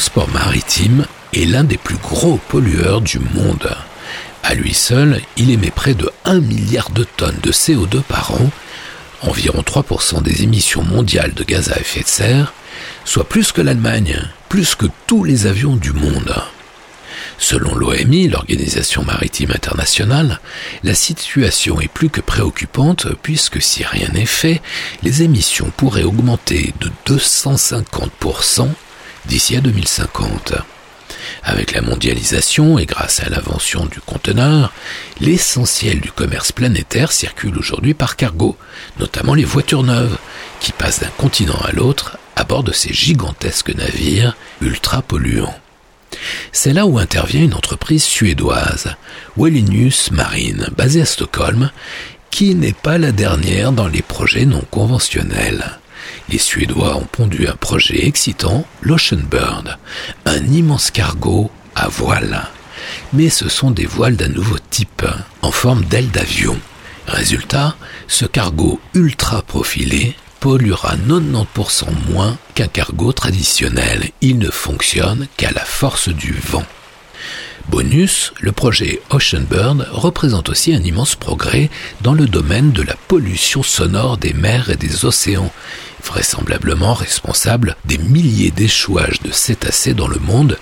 Transport 0.00 0.30
maritime 0.30 1.04
est 1.34 1.44
l'un 1.44 1.62
des 1.62 1.76
plus 1.76 1.98
gros 1.98 2.40
pollueurs 2.48 3.02
du 3.02 3.18
monde. 3.18 3.76
À 4.42 4.54
lui 4.54 4.72
seul, 4.72 5.20
il 5.36 5.50
émet 5.50 5.70
près 5.70 5.92
de 5.92 6.10
1 6.24 6.40
milliard 6.40 6.88
de 6.88 7.04
tonnes 7.04 7.38
de 7.42 7.52
CO2 7.52 8.00
par 8.00 8.32
an, 8.32 8.48
environ 9.20 9.60
3% 9.60 10.22
des 10.22 10.42
émissions 10.42 10.82
mondiales 10.82 11.34
de 11.34 11.44
gaz 11.44 11.70
à 11.70 11.78
effet 11.78 12.00
de 12.00 12.06
serre, 12.06 12.54
soit 13.04 13.28
plus 13.28 13.52
que 13.52 13.60
l'Allemagne, 13.60 14.26
plus 14.48 14.74
que 14.74 14.86
tous 15.06 15.22
les 15.22 15.46
avions 15.46 15.76
du 15.76 15.92
monde. 15.92 16.34
Selon 17.36 17.74
l'OMI, 17.74 18.28
l'Organisation 18.28 19.04
maritime 19.04 19.50
internationale, 19.50 20.40
la 20.82 20.94
situation 20.94 21.78
est 21.78 21.92
plus 21.92 22.08
que 22.08 22.22
préoccupante 22.22 23.08
puisque 23.22 23.60
si 23.60 23.84
rien 23.84 24.08
n'est 24.14 24.24
fait, 24.24 24.62
les 25.02 25.22
émissions 25.22 25.70
pourraient 25.76 26.04
augmenter 26.04 26.72
de 26.80 26.90
250% 27.06 28.66
d'ici 29.30 29.56
à 29.56 29.60
2050. 29.60 30.54
Avec 31.44 31.72
la 31.72 31.82
mondialisation 31.82 32.80
et 32.80 32.84
grâce 32.84 33.20
à 33.20 33.28
l'invention 33.28 33.86
du 33.86 34.00
conteneur, 34.00 34.72
l'essentiel 35.20 36.00
du 36.00 36.10
commerce 36.10 36.50
planétaire 36.50 37.12
circule 37.12 37.56
aujourd'hui 37.56 37.94
par 37.94 38.16
cargo, 38.16 38.56
notamment 38.98 39.34
les 39.34 39.44
voitures 39.44 39.84
neuves, 39.84 40.18
qui 40.58 40.72
passent 40.72 40.98
d'un 40.98 41.12
continent 41.16 41.60
à 41.64 41.70
l'autre 41.70 42.18
à 42.34 42.42
bord 42.42 42.64
de 42.64 42.72
ces 42.72 42.92
gigantesques 42.92 43.74
navires 43.74 44.36
ultra 44.60 45.00
polluants. 45.00 45.54
C'est 46.50 46.72
là 46.72 46.84
où 46.86 46.98
intervient 46.98 47.44
une 47.44 47.54
entreprise 47.54 48.02
suédoise, 48.02 48.96
Wellenius 49.36 50.10
Marine, 50.10 50.66
basée 50.76 51.02
à 51.02 51.06
Stockholm, 51.06 51.70
qui 52.32 52.56
n'est 52.56 52.72
pas 52.72 52.98
la 52.98 53.12
dernière 53.12 53.70
dans 53.70 53.86
les 53.86 54.02
projets 54.02 54.44
non 54.44 54.64
conventionnels. 54.72 55.79
Les 56.30 56.38
Suédois 56.38 56.96
ont 56.96 57.06
pondu 57.10 57.48
un 57.48 57.56
projet 57.56 58.06
excitant, 58.06 58.64
l'Ocean 58.82 59.18
Bird, 59.28 59.78
un 60.26 60.46
immense 60.46 60.92
cargo 60.92 61.50
à 61.74 61.88
voile. 61.88 62.46
Mais 63.12 63.28
ce 63.30 63.48
sont 63.48 63.72
des 63.72 63.86
voiles 63.86 64.16
d'un 64.16 64.28
nouveau 64.28 64.58
type, 64.70 65.04
en 65.42 65.50
forme 65.50 65.84
d'aile 65.84 66.10
d'avion. 66.10 66.56
Résultat, 67.06 67.74
ce 68.06 68.26
cargo 68.26 68.80
ultra 68.94 69.42
profilé 69.42 70.14
polluera 70.38 70.94
90% 70.96 71.86
moins 72.10 72.38
qu'un 72.54 72.68
cargo 72.68 73.12
traditionnel. 73.12 74.10
Il 74.20 74.38
ne 74.38 74.50
fonctionne 74.50 75.26
qu'à 75.36 75.50
la 75.50 75.64
force 75.64 76.08
du 76.10 76.32
vent. 76.32 76.64
Bonus, 77.68 78.32
le 78.40 78.52
projet 78.52 79.00
Ocean 79.10 79.44
Bird 79.48 79.86
représente 79.92 80.48
aussi 80.48 80.74
un 80.74 80.82
immense 80.82 81.14
progrès 81.14 81.70
dans 82.00 82.14
le 82.14 82.26
domaine 82.26 82.72
de 82.72 82.82
la 82.82 82.96
pollution 83.08 83.62
sonore 83.62 84.16
des 84.16 84.32
mers 84.32 84.70
et 84.70 84.76
des 84.76 85.04
océans, 85.04 85.52
vraisemblablement 86.04 86.94
responsable 86.94 87.76
des 87.84 87.98
milliers 87.98 88.50
d'échouages 88.50 89.20
de 89.22 89.30
cétacés 89.30 89.94
dans 89.94 90.08
le 90.08 90.18
monde, 90.18 90.58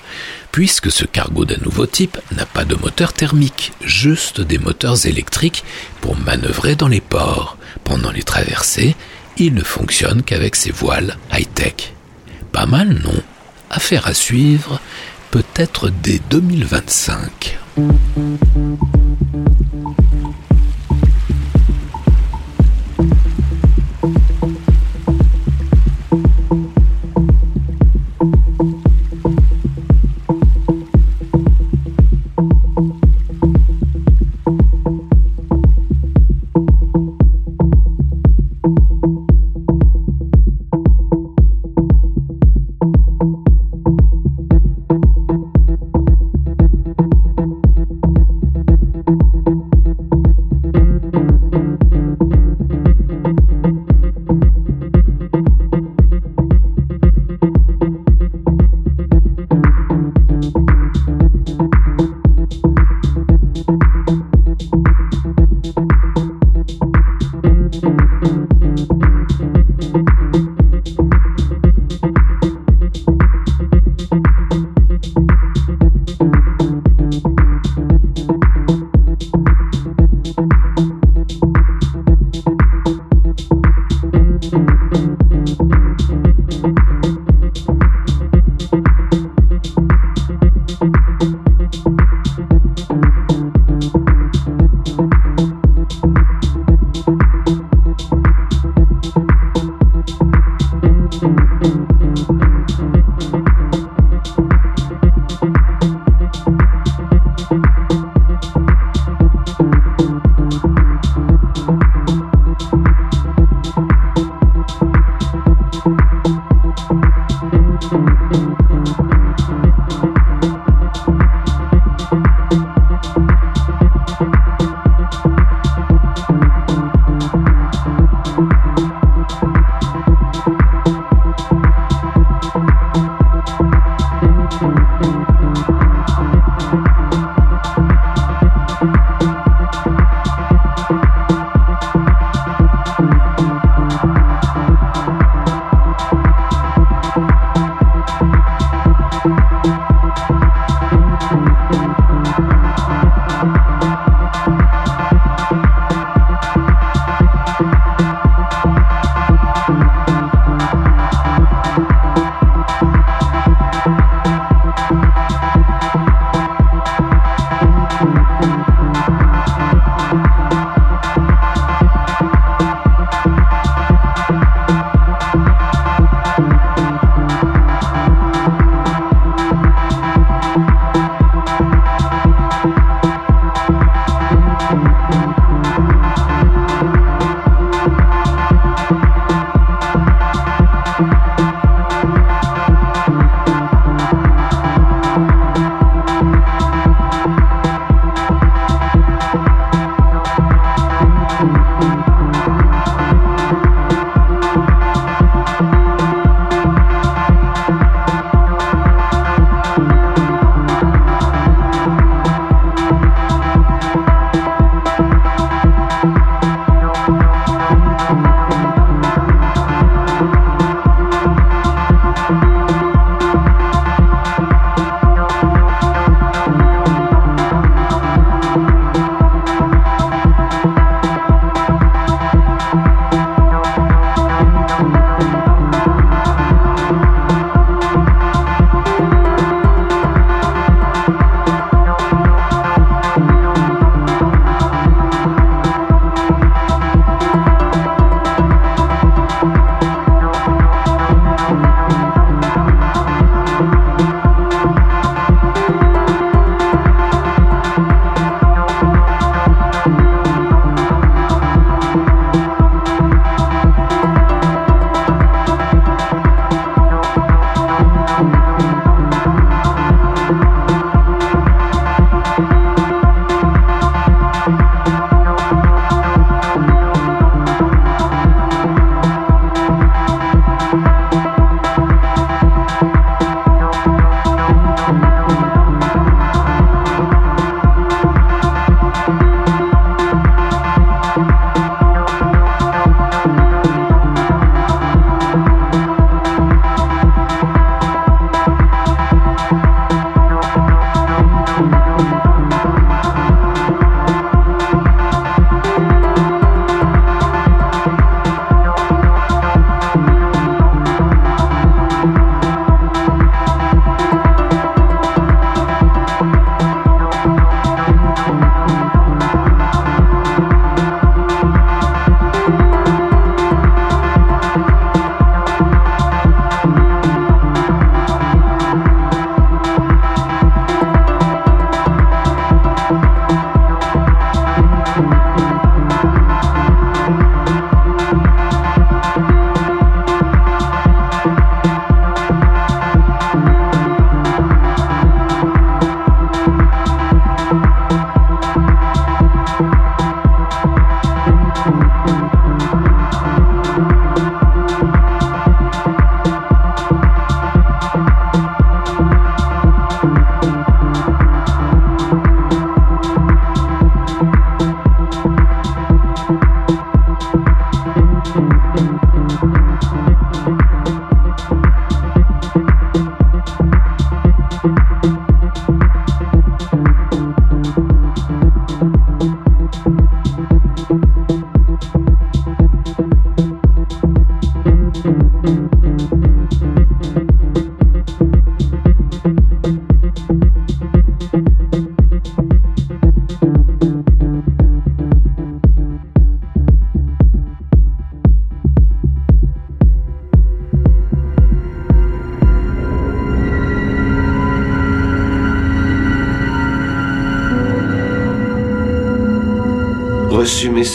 puisque 0.52 0.90
ce 0.90 1.04
cargo 1.04 1.44
d'un 1.44 1.62
nouveau 1.62 1.86
type 1.86 2.18
n'a 2.36 2.46
pas 2.46 2.64
de 2.64 2.74
moteur 2.74 3.12
thermique, 3.12 3.72
juste 3.82 4.40
des 4.40 4.58
moteurs 4.58 5.06
électriques 5.06 5.64
pour 6.00 6.16
manœuvrer 6.16 6.74
dans 6.74 6.88
les 6.88 7.00
ports. 7.00 7.56
Pendant 7.84 8.10
les 8.10 8.22
traversées, 8.22 8.96
il 9.38 9.54
ne 9.54 9.62
fonctionne 9.62 10.22
qu'avec 10.22 10.56
ses 10.56 10.72
voiles 10.72 11.16
high-tech. 11.32 11.94
Pas 12.52 12.66
mal, 12.66 12.88
non? 12.88 13.22
Affaire 13.70 14.06
à 14.06 14.14
suivre, 14.14 14.80
peut-être 15.30 15.90
dès 16.02 16.20
2025. 16.30 17.58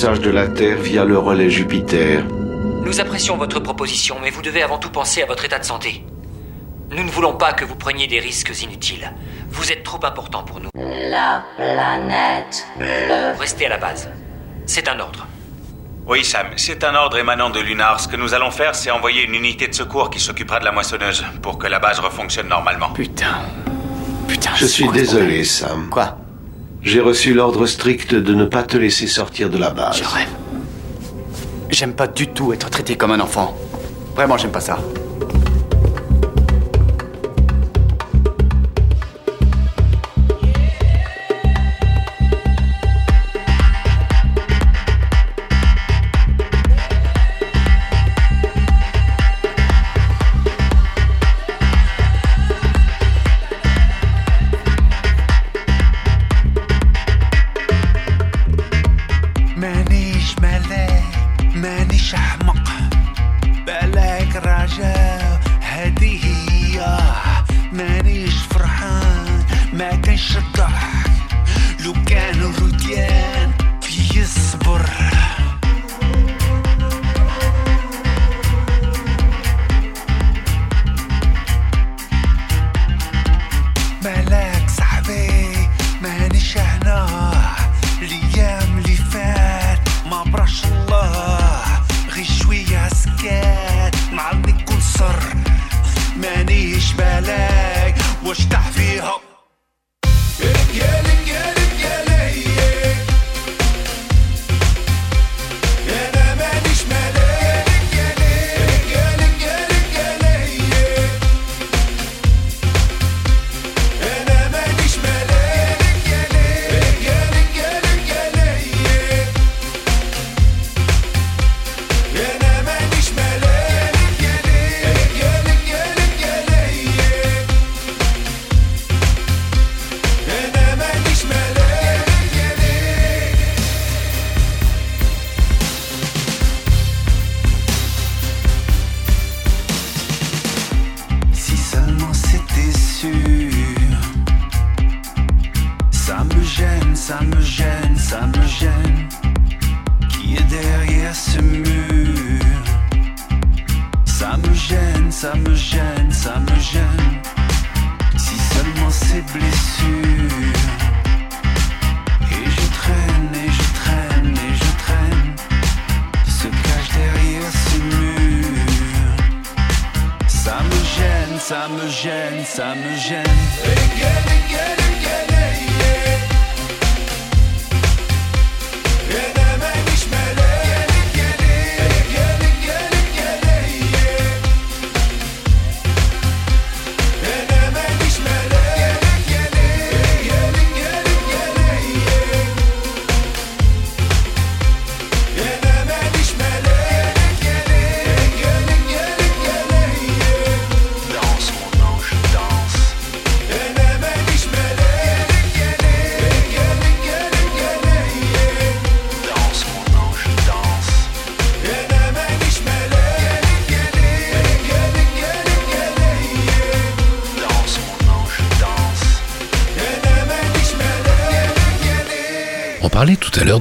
Message 0.04 0.20
de 0.20 0.32
la 0.32 0.50
Terre 0.50 0.80
via 0.80 1.06
le 1.06 1.18
relais 1.18 1.50
Jupiter. 1.50 2.26
Nous 2.84 3.00
apprécions 3.00 3.38
votre 3.38 3.62
proposition, 3.62 4.18
mais 4.22 4.32
vous 4.32 4.42
devez 4.42 4.62
avant 4.62 4.78
tout 4.78 4.90
penser 4.90 5.22
à 5.22 5.26
votre 5.26 5.46
état 5.46 5.60
de 5.60 5.64
santé. 5.64 6.04
Nous 6.92 7.06
ne 7.06 7.10
voulons 7.10 7.36
pas 7.36 7.54
que 7.54 7.64
vous 7.64 7.76
preniez 7.76 8.06
des 8.06 8.20
risques 8.20 8.52
inutiles. 8.62 9.14
Vous 9.50 9.72
êtes 9.72 9.84
trop 9.84 10.06
important 10.06 10.44
pour 10.44 10.60
nous. 10.60 10.68
La 10.76 11.46
planète 11.56 12.68
bleue. 12.78 13.40
Restez 13.40 13.68
à 13.68 13.70
la 13.70 13.78
base. 13.78 14.10
C'est 14.66 14.90
un 14.90 15.00
ordre. 15.00 15.26
Oui, 16.06 16.26
Sam, 16.26 16.48
c'est 16.58 16.84
un 16.84 16.96
ordre 16.96 17.18
émanant 17.18 17.50
de 17.50 17.62
Lunar. 17.62 18.02
Ce 18.02 18.10
que 18.10 18.18
nous 18.18 18.34
allons 18.34 18.52
faire, 18.52 18.76
c'est 18.76 18.92
envoyer 18.92 19.24
une 19.24 19.36
unité 19.36 19.70
de 19.70 19.74
secours 19.74 20.10
qui 20.10 20.20
s'occupera 20.20 20.60
de 20.60 20.66
la 20.66 20.74
moissonneuse 20.74 21.24
pour 21.42 21.58
que 21.58 21.68
la 21.68 21.80
base 21.80 22.02
refonctionne 22.02 22.50
normalement. 22.50 22.90
Putain. 22.90 23.40
Putain. 24.28 24.52
Je 24.56 24.66
suis 24.66 24.90
désolé, 24.90 25.46
Sam. 25.46 25.90
Quoi 25.90 26.18
J'ai 26.84 27.00
reçu 27.00 27.34
l'ordre 27.34 27.66
strict 27.66 28.14
de 28.14 28.34
ne 28.34 28.44
pas 28.44 28.64
te 28.64 28.76
laisser 28.76 29.08
sortir 29.08 29.50
de 29.50 29.58
la 29.58 29.70
base. 29.70 29.98
Je 29.98 30.04
rêve. 30.04 30.28
J'aime 31.70 31.94
pas 31.94 32.08
du 32.08 32.28
tout 32.28 32.52
être 32.52 32.70
traité 32.70 32.98
comme 32.98 33.12
un 33.12 33.22
enfant. 33.22 33.58
Vraiment, 34.16 34.38
j'aime 34.38 34.52
pas 34.52 34.60
ça. 34.60 34.78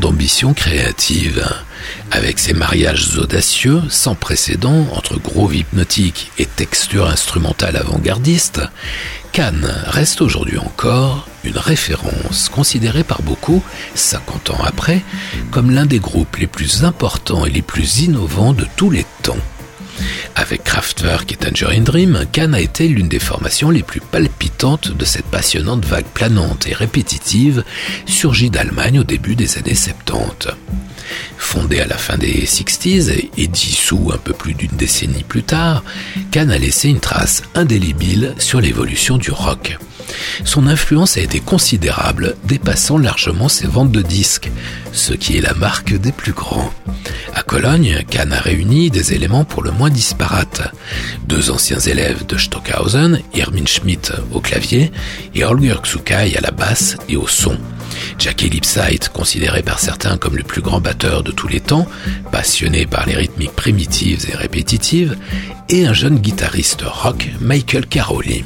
D'ambition 0.03 0.53
créative. 0.53 1.49
Avec 2.11 2.41
ses 2.41 2.55
mariages 2.55 3.17
audacieux, 3.19 3.81
sans 3.89 4.17
précédent, 4.17 4.89
entre 4.97 5.17
groove 5.21 5.55
hypnotique 5.55 6.33
et 6.39 6.47
texture 6.47 7.07
instrumentale 7.07 7.77
avant-gardiste, 7.77 8.61
Cannes 9.31 9.73
reste 9.87 10.21
aujourd'hui 10.21 10.59
encore 10.59 11.29
une 11.45 11.57
référence 11.57 12.49
considérée 12.49 13.05
par 13.05 13.23
beaucoup, 13.23 13.63
50 13.95 14.51
ans 14.51 14.65
après, 14.65 15.03
comme 15.53 15.71
l'un 15.71 15.87
des 15.87 16.01
groupes 16.01 16.37
les 16.37 16.49
plus 16.49 16.85
importants 16.85 17.47
et 17.47 17.51
les 17.51 17.63
plus 17.63 18.01
innovants 18.01 18.55
de 18.55 18.67
tous 18.77 18.91
les 18.91 19.07
temps. 19.23 19.32
Avec 20.53 20.65
Kraftwerk 20.65 21.33
et 21.33 21.37
Tangerine 21.37 21.83
Dream, 21.83 22.27
Cannes 22.31 22.53
a 22.53 22.61
été 22.61 22.87
l'une 22.87 23.09
des 23.09 23.19
formations 23.19 23.71
les 23.71 23.83
plus 23.83 24.03
palpitantes 24.03 24.95
de 24.95 25.05
cette 25.07 25.25
passionnante 25.25 25.87
vague 25.87 26.05
planante 26.05 26.67
et 26.67 26.75
répétitive 26.75 27.65
surgie 28.05 28.51
d'Allemagne 28.51 29.01
au 29.01 29.03
début 29.03 29.35
des 29.35 29.57
années 29.57 29.75
70. 29.75 30.51
Fondé 31.39 31.81
à 31.81 31.87
la 31.87 31.97
fin 31.97 32.19
des 32.19 32.45
60s 32.45 33.31
et 33.35 33.47
dissous 33.47 34.11
un 34.13 34.19
peu 34.19 34.35
plus 34.35 34.53
d'une 34.53 34.77
décennie 34.77 35.23
plus 35.23 35.43
tard, 35.43 35.85
Cannes 36.31 36.51
a 36.51 36.59
laissé 36.59 36.91
une 36.91 37.01
trace 37.01 37.45
indélébile 37.55 38.35
sur 38.37 38.61
l'évolution 38.61 39.17
du 39.17 39.31
rock. 39.31 39.79
Son 40.45 40.67
influence 40.67 41.17
a 41.17 41.21
été 41.21 41.41
considérable, 41.41 42.37
dépassant 42.45 42.99
largement 42.99 43.49
ses 43.49 43.67
ventes 43.67 43.93
de 43.93 44.03
disques, 44.03 44.51
ce 44.93 45.13
qui 45.13 45.37
est 45.37 45.41
la 45.41 45.55
marque 45.55 45.95
des 45.95 46.13
plus 46.13 46.33
grands. 46.33 46.73
À 47.35 47.43
Cologne, 47.43 48.05
Cannes 48.11 48.33
a 48.33 48.41
réuni 48.41 48.91
des 48.91 49.15
éléments 49.15 49.45
pour 49.45 49.63
le 49.63 49.71
moins 49.71 49.91
disparates. 49.91 50.63
Deux 51.27 51.51
anciens 51.51 51.81
élèves 51.81 52.27
de 52.27 52.37
Stockhausen, 52.37 53.21
Irmin 53.35 53.67
Schmidt 53.67 54.13
au 54.33 54.41
clavier 54.41 54.93
et 55.35 55.45
Holger 55.45 55.77
Xukai 55.83 56.37
à 56.37 56.41
la 56.41 56.51
basse 56.51 56.97
et 57.09 57.17
au 57.17 57.27
son. 57.27 57.57
Jackie 58.19 58.51
Lipsight, 58.51 59.09
considéré 59.09 59.63
par 59.63 59.79
certains 59.79 60.17
comme 60.17 60.37
le 60.37 60.43
plus 60.43 60.63
grand 60.63 60.81
batteur 60.81 61.23
de 61.23 61.33
tous 61.33 61.49
les 61.49 61.61
temps, 61.61 61.87
passionné 62.31 62.87
par 62.87 63.07
les 63.07 63.17
rythmiques 63.17 63.57
primitives 63.57 64.27
et 64.31 64.37
répétitives, 64.37 65.17
et 65.69 65.87
un 65.87 65.93
jeune 65.93 66.19
guitariste 66.19 66.83
rock, 66.83 67.29
Michael 67.41 67.87
Caroli. 67.87 68.45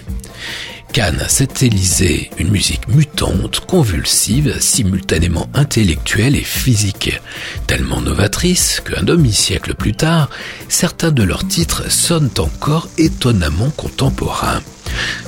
Cannes 0.96 1.20
a 1.20 1.28
satellisé 1.28 2.30
une 2.38 2.48
musique 2.48 2.88
mutante, 2.88 3.60
convulsive, 3.60 4.56
simultanément 4.60 5.46
intellectuelle 5.52 6.34
et 6.34 6.42
physique, 6.42 7.20
tellement 7.66 8.00
novatrice 8.00 8.80
qu'un 8.80 9.02
demi-siècle 9.02 9.74
plus 9.74 9.92
tard, 9.92 10.30
certains 10.70 11.10
de 11.10 11.22
leurs 11.22 11.46
titres 11.46 11.92
sonnent 11.92 12.30
encore 12.38 12.88
étonnamment 12.96 13.68
contemporains. 13.76 14.62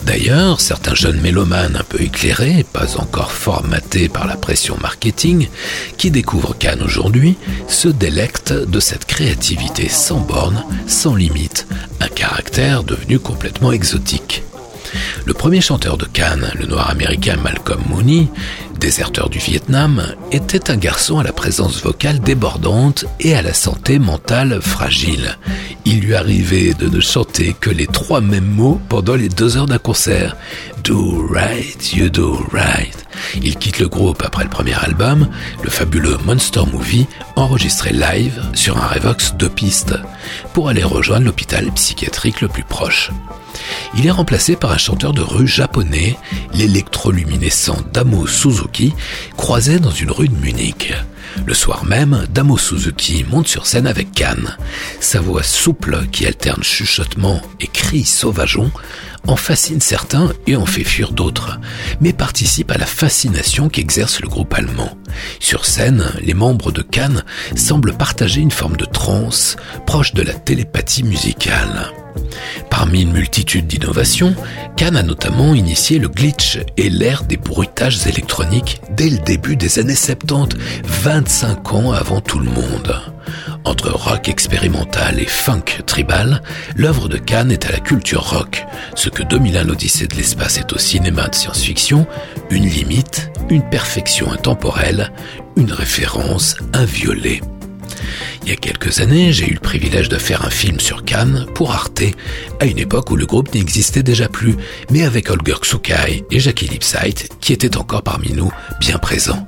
D'ailleurs, 0.07 0.63
certains 0.63 0.95
jeunes 0.95 1.21
mélomanes 1.21 1.77
un 1.77 1.85
peu 1.85 2.01
éclairés, 2.01 2.65
pas 2.73 2.97
encore 2.97 3.33
formatés 3.33 4.09
par 4.09 4.27
la 4.27 4.37
pression 4.37 4.79
marketing, 4.81 5.49
qui 5.99 6.11
découvrent 6.11 6.57
Cannes 6.57 6.83
aujourd'hui, 6.83 7.37
se 7.69 7.89
délectent 7.89 8.55
de 8.55 8.81
cette 8.81 9.05
créativité 9.05 9.91
sans 9.91 10.21
borne, 10.21 10.65
sans 10.87 11.15
limite, 11.15 11.67
un 12.01 12.09
caractère 12.09 12.85
devenu 12.85 13.19
complètement 13.19 13.71
exotique. 13.71 14.45
Le 15.27 15.35
premier 15.35 15.61
chanteur 15.61 15.97
de 15.97 16.05
Cannes, 16.05 16.51
le 16.59 16.67
noir 16.67 16.91
américain 16.91 17.37
Malcolm 17.43 17.83
Mooney, 17.89 18.29
déserteur 18.79 19.29
du 19.29 19.39
Vietnam, 19.39 20.03
était 20.33 20.71
un 20.71 20.77
garçon 20.77 21.19
à 21.19 21.23
la 21.23 21.33
présence 21.33 21.83
vocale 21.83 22.21
débordante 22.21 23.05
et 23.21 23.35
à 23.35 23.43
la 23.43 23.55
santé 23.55 23.99
mentale 23.99 24.61
fragile. 24.63 25.37
Il 25.85 26.01
lui 26.01 26.15
arrivait 26.15 26.75
de 26.75 26.89
ne 26.89 27.01
chanter 27.01 27.55
que 27.59 27.71
les 27.71 27.87
trois 27.87 28.21
mêmes 28.21 28.45
mots 28.45 28.81
pendant 28.89 29.15
les 29.15 29.29
deux 29.29 29.57
heures 29.57 29.67
d'un 29.67 29.79
concert. 29.79 30.37
Do 30.89 31.27
right, 31.29 31.93
you 31.93 32.09
do 32.09 32.39
right. 32.51 33.05
Il 33.43 33.59
quitte 33.59 33.79
le 33.79 33.89
groupe 33.89 34.23
après 34.25 34.45
le 34.45 34.49
premier 34.49 34.73
album, 34.73 35.29
le 35.63 35.69
fabuleux 35.69 36.17
Monster 36.25 36.63
Movie, 36.73 37.07
enregistré 37.37 37.91
live 37.93 38.43
sur 38.55 38.79
un 38.79 38.87
Revox 38.87 39.35
deux 39.35 39.51
pistes, 39.51 39.97
pour 40.55 40.71
aller 40.71 40.83
rejoindre 40.83 41.27
l'hôpital 41.27 41.71
psychiatrique 41.73 42.41
le 42.41 42.49
plus 42.49 42.63
proche. 42.63 43.11
Il 43.99 44.07
est 44.07 44.11
remplacé 44.11 44.57
par 44.57 44.73
un 44.73 44.79
chanteur 44.79 45.13
de 45.13 45.21
rue 45.21 45.47
japonais, 45.47 46.17
l'électroluminescent 46.55 47.83
Damo 47.93 48.27
Suzuki, 48.27 48.95
croisé 49.37 49.81
dans 49.81 49.91
une 49.91 50.11
rue 50.11 50.29
de 50.29 50.37
Munich. 50.37 50.95
Le 51.47 51.55
soir 51.55 51.85
même, 51.85 52.27
Damo 52.33 52.59
Suzuki 52.59 53.25
monte 53.29 53.49
sur 53.49 53.67
scène 53.67 53.87
avec 53.87 54.13
Khan. 54.13 54.37
Sa 55.01 55.21
voix 55.21 55.43
souple, 55.43 56.07
qui 56.13 56.27
alterne 56.27 56.63
chuchotement 56.63 57.41
et 57.61 57.67
cris 57.67 58.05
sauvageons, 58.05 58.71
en 59.27 59.37
fascine 59.37 59.81
certains 59.81 60.33
et 60.47 60.57
en 60.57 60.67
fait 60.67 60.85
fuir 60.85 61.13
d'autres, 61.13 61.59
mais 62.01 62.13
participe 62.13 62.71
à 62.71 62.79
la 62.79 62.87
fascination 62.87 63.69
qu'exerce 63.69 64.21
le 64.21 64.29
groupe 64.29 64.55
allemand. 64.55 64.97
Sur 65.41 65.67
scène, 65.67 66.05
les 66.21 66.35
membres 66.35 66.73
de 66.73 66.83
Cannes 66.83 67.25
semblent 67.57 67.97
partager 67.97 68.41
une 68.41 68.51
forme 68.51 68.77
de 68.77 68.85
transe 68.85 69.57
proche 69.87 70.15
de 70.15 70.23
la 70.23 70.35
télépathie 70.35 71.03
musicale. 71.03 71.93
Parmi 72.71 73.03
une 73.03 73.13
multitude 73.13 73.67
d'innovations, 73.67 74.35
Cannes 74.77 74.97
a 74.97 75.03
notamment 75.03 75.55
initié 75.55 75.99
le 75.99 76.09
glitch 76.09 76.59
et 76.77 76.91
l'ère 76.91 77.25
des 77.25 77.37
bruitages 77.37 78.07
électroniques 78.07 78.81
dès 78.91 79.11
le 79.11 79.19
début 79.19 79.57
des 79.57 79.79
années 79.79 79.95
70, 79.95 80.57
25 80.85 81.75
ans 81.75 81.93
avant 81.93 82.21
tout 82.21 82.39
le 82.39 82.51
monde. 82.51 83.01
Entre 83.65 83.91
rock 83.91 84.29
expérimental 84.29 85.21
et 85.21 85.27
funk 85.27 85.83
tribal, 85.87 86.43
l'œuvre 86.77 87.09
de 87.09 87.19
Cannes 87.19 87.51
est 87.51 87.67
à 87.67 87.73
la 87.73 87.81
culture 87.81 88.31
rock, 88.31 88.67
ce 88.95 89.09
que 89.09 89.23
2001 89.23 89.65
l'Odyssée 89.65 90.07
de 90.07 90.17
l'espace 90.17 90.59
est 90.59 90.73
au 90.73 90.79
cinéma 90.79 91.29
de 91.29 91.35
science-fiction, 91.35 92.07
une 92.51 92.67
limite, 92.67 93.31
une 93.51 93.69
perfection 93.69 94.31
intemporelle, 94.31 95.13
une 95.57 95.73
référence 95.73 96.57
inviolée. 96.73 97.41
Il 98.43 98.49
y 98.49 98.53
a 98.53 98.57
quelques 98.57 99.01
années, 99.01 99.33
j'ai 99.33 99.49
eu 99.49 99.55
le 99.55 99.61
privilège 99.61 100.09
de 100.09 100.17
faire 100.17 100.45
un 100.45 100.51
film 100.51 100.81
sur 100.81 101.05
Cannes 101.05 101.47
pour 101.55 101.73
Arte, 101.73 102.03
à 102.61 102.67
une 102.67 102.79
époque 102.79 103.11
où 103.11 103.17
le 103.17 103.27
groupe 103.27 103.55
n'existait 103.55 104.03
déjà 104.03 104.29
plus, 104.29 104.57
mais 104.91 105.05
avec 105.05 105.31
Holger 105.31 105.57
Tsukai 105.63 106.25
et 106.31 106.41
Jackie 106.41 106.69
Lipsight, 106.69 107.29
qui 107.41 107.53
étaient 107.53 107.77
encore 107.77 108.03
parmi 108.03 108.33
nous, 108.33 108.53
bien 108.81 108.99
présents. 108.99 109.47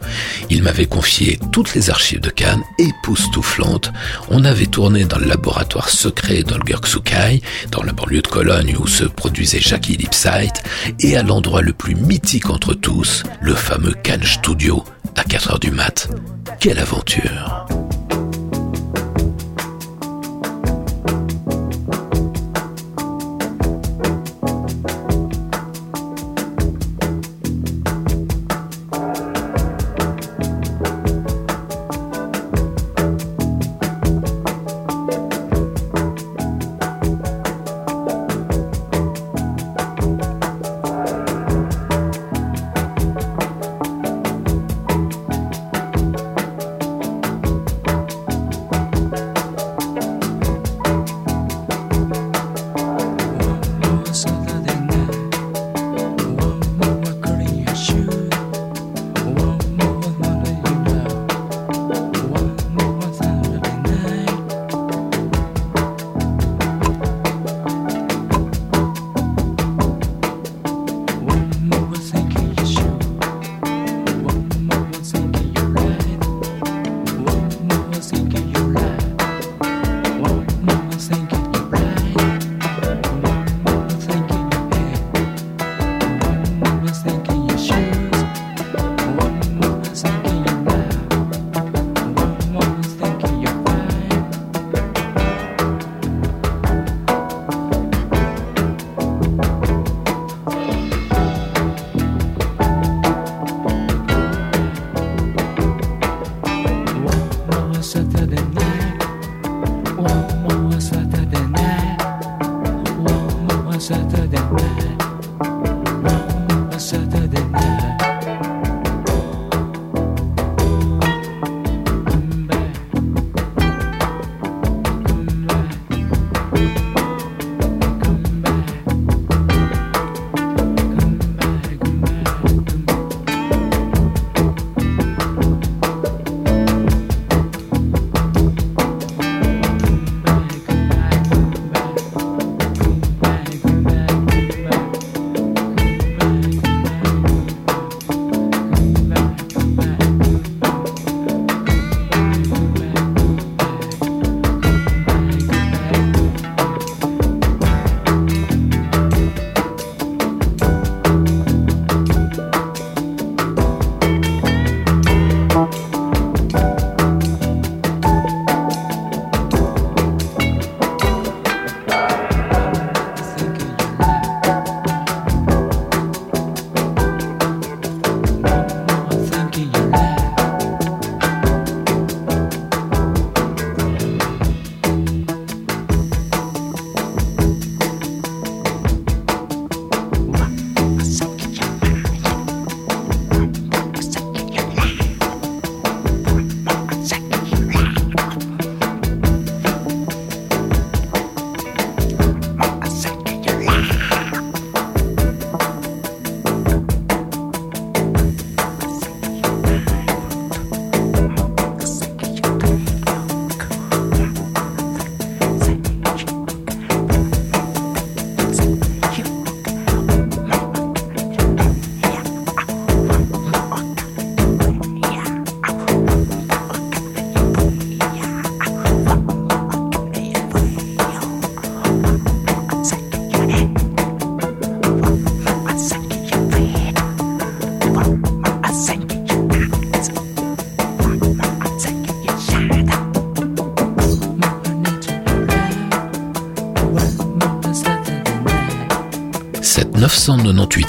Ils 0.51 0.63
m'avaient 0.63 0.87
confié 0.87 1.39
toutes 1.53 1.75
les 1.75 1.91
archives 1.91 2.21
de 2.21 2.31
Cannes, 2.31 2.63
époustouflantes. 2.79 3.93
On 4.31 4.45
avait 4.45 4.67
tourné 4.67 5.05
dans 5.05 5.19
le 5.19 5.27
laboratoire 5.27 5.89
secret 5.89 6.43
d'Holger 6.43 6.79
Tsukai, 6.83 7.43
dans 7.71 7.83
la 7.83 7.93
banlieue 7.93 8.23
de 8.23 8.29
Cologne 8.29 8.77
où 8.79 8.87
se 8.87 9.05
produisait 9.05 9.61
Jackie 9.61 9.97
Lipsight, 9.97 10.63
et 11.01 11.17
à 11.17 11.23
l'endroit 11.23 11.63
le 11.63 11.73
plus 11.73 11.95
mythique 11.95 12.51
entre 12.51 12.75
tous, 12.75 13.23
le 13.41 13.55
fameux 13.55 13.95
Cannes 14.03 14.25
Studio, 14.25 14.85
à 15.17 15.25
4 15.25 15.53
heures 15.53 15.61
du 15.61 15.71
mat. 15.71 16.09
Quelle 16.61 16.79
aventure! 16.79 17.67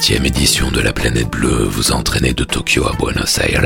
998e 0.02 0.26
édition 0.26 0.72
de 0.72 0.80
la 0.80 0.94
planète 0.94 1.30
bleue 1.30 1.64
vous 1.64 1.92
entraînez 1.92 2.34
de 2.34 2.44
Tokyo 2.44 2.88
à 2.88 2.94
Buenos 2.98 3.38
Aires, 3.38 3.62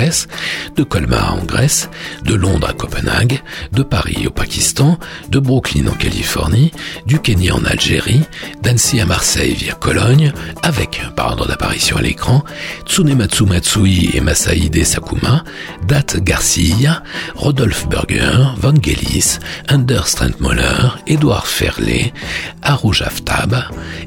de 0.75 0.83
Colmar 0.83 1.35
en 1.35 1.45
Grèce, 1.45 1.89
de 2.23 2.33
Londres 2.33 2.67
à 2.69 2.73
Copenhague, 2.73 3.41
de 3.71 3.83
Paris 3.83 4.27
au 4.27 4.31
Pakistan, 4.31 4.99
de 5.29 5.39
Brooklyn 5.39 5.87
en 5.87 5.93
Californie, 5.93 6.71
du 7.05 7.19
Kenya 7.19 7.55
en 7.55 7.63
Algérie, 7.63 8.23
d'Annecy 8.61 8.99
à 8.99 9.05
Marseille 9.05 9.53
via 9.53 9.75
Cologne, 9.75 10.33
avec, 10.61 11.01
par 11.15 11.27
ordre 11.27 11.47
d'apparition 11.47 11.95
à 11.97 12.01
l'écran, 12.01 12.43
Tsunematsu 12.85 13.45
Matsui 13.45 14.09
et 14.13 14.19
Masaide 14.19 14.83
Sakuma, 14.83 15.45
Dat 15.87 16.17
Garcia, 16.17 17.01
Rodolphe 17.35 17.87
Burger, 17.87 18.55
Vangelis, 18.57 19.39
Anders 19.69 20.15
Trentmoller, 20.15 20.97
Edouard 21.07 21.47
Ferlet, 21.47 22.13
Harouj 22.61 23.03
Aftab, 23.03 23.55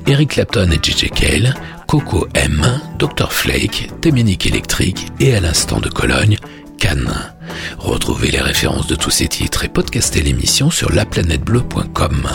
Eric 0.06 0.30
Clapton 0.32 0.70
et 0.70 0.78
JJ 0.82 1.08
Cale, 1.10 1.54
Coco 1.88 2.28
M, 2.34 2.82
Dr 2.98 3.32
Flake, 3.32 3.88
Téménique 4.02 4.44
électrique 4.44 5.06
et 5.20 5.34
à 5.34 5.40
l'instant 5.40 5.80
de 5.80 5.88
Cologne, 5.88 6.36
Cannes. 6.78 7.32
Retrouvez 7.78 8.30
les 8.30 8.42
références 8.42 8.86
de 8.88 8.94
tous 8.94 9.08
ces 9.10 9.26
titres 9.26 9.64
et 9.64 9.70
podcastez 9.70 10.20
l'émission 10.20 10.70
sur 10.70 10.92
laplanètebleu.com. 10.92 12.28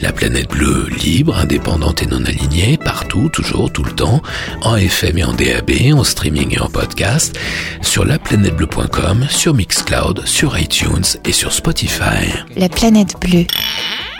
La 0.00 0.12
planète 0.12 0.48
bleue, 0.48 0.86
libre, 1.02 1.36
indépendante 1.36 2.04
et 2.04 2.06
non 2.06 2.24
alignée, 2.24 2.78
partout, 2.78 3.28
toujours, 3.30 3.72
tout 3.72 3.82
le 3.82 3.90
temps, 3.90 4.22
en 4.62 4.76
FM 4.76 5.18
et 5.18 5.24
en 5.24 5.32
DAB, 5.32 5.72
en 5.92 6.04
streaming 6.04 6.54
et 6.54 6.60
en 6.60 6.68
podcast, 6.68 7.36
sur 7.82 8.04
laplanètebleu.com, 8.04 9.26
sur 9.28 9.54
Mixcloud, 9.54 10.24
sur 10.24 10.56
iTunes 10.56 11.18
et 11.24 11.32
sur 11.32 11.52
Spotify. 11.52 12.30
La 12.54 12.68
planète 12.68 13.16
bleue. 13.20 13.46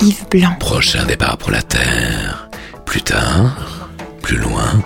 Yves 0.00 0.26
Blanc. 0.32 0.56
Prochain 0.58 1.04
départ 1.04 1.38
pour 1.38 1.52
la 1.52 1.62
Terre. 1.62 2.48
Plus 2.84 3.02
tard, 3.02 3.73
plus 4.34 4.42
loin, 4.42 4.82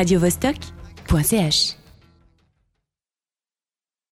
radiovostok.ch 0.00 1.79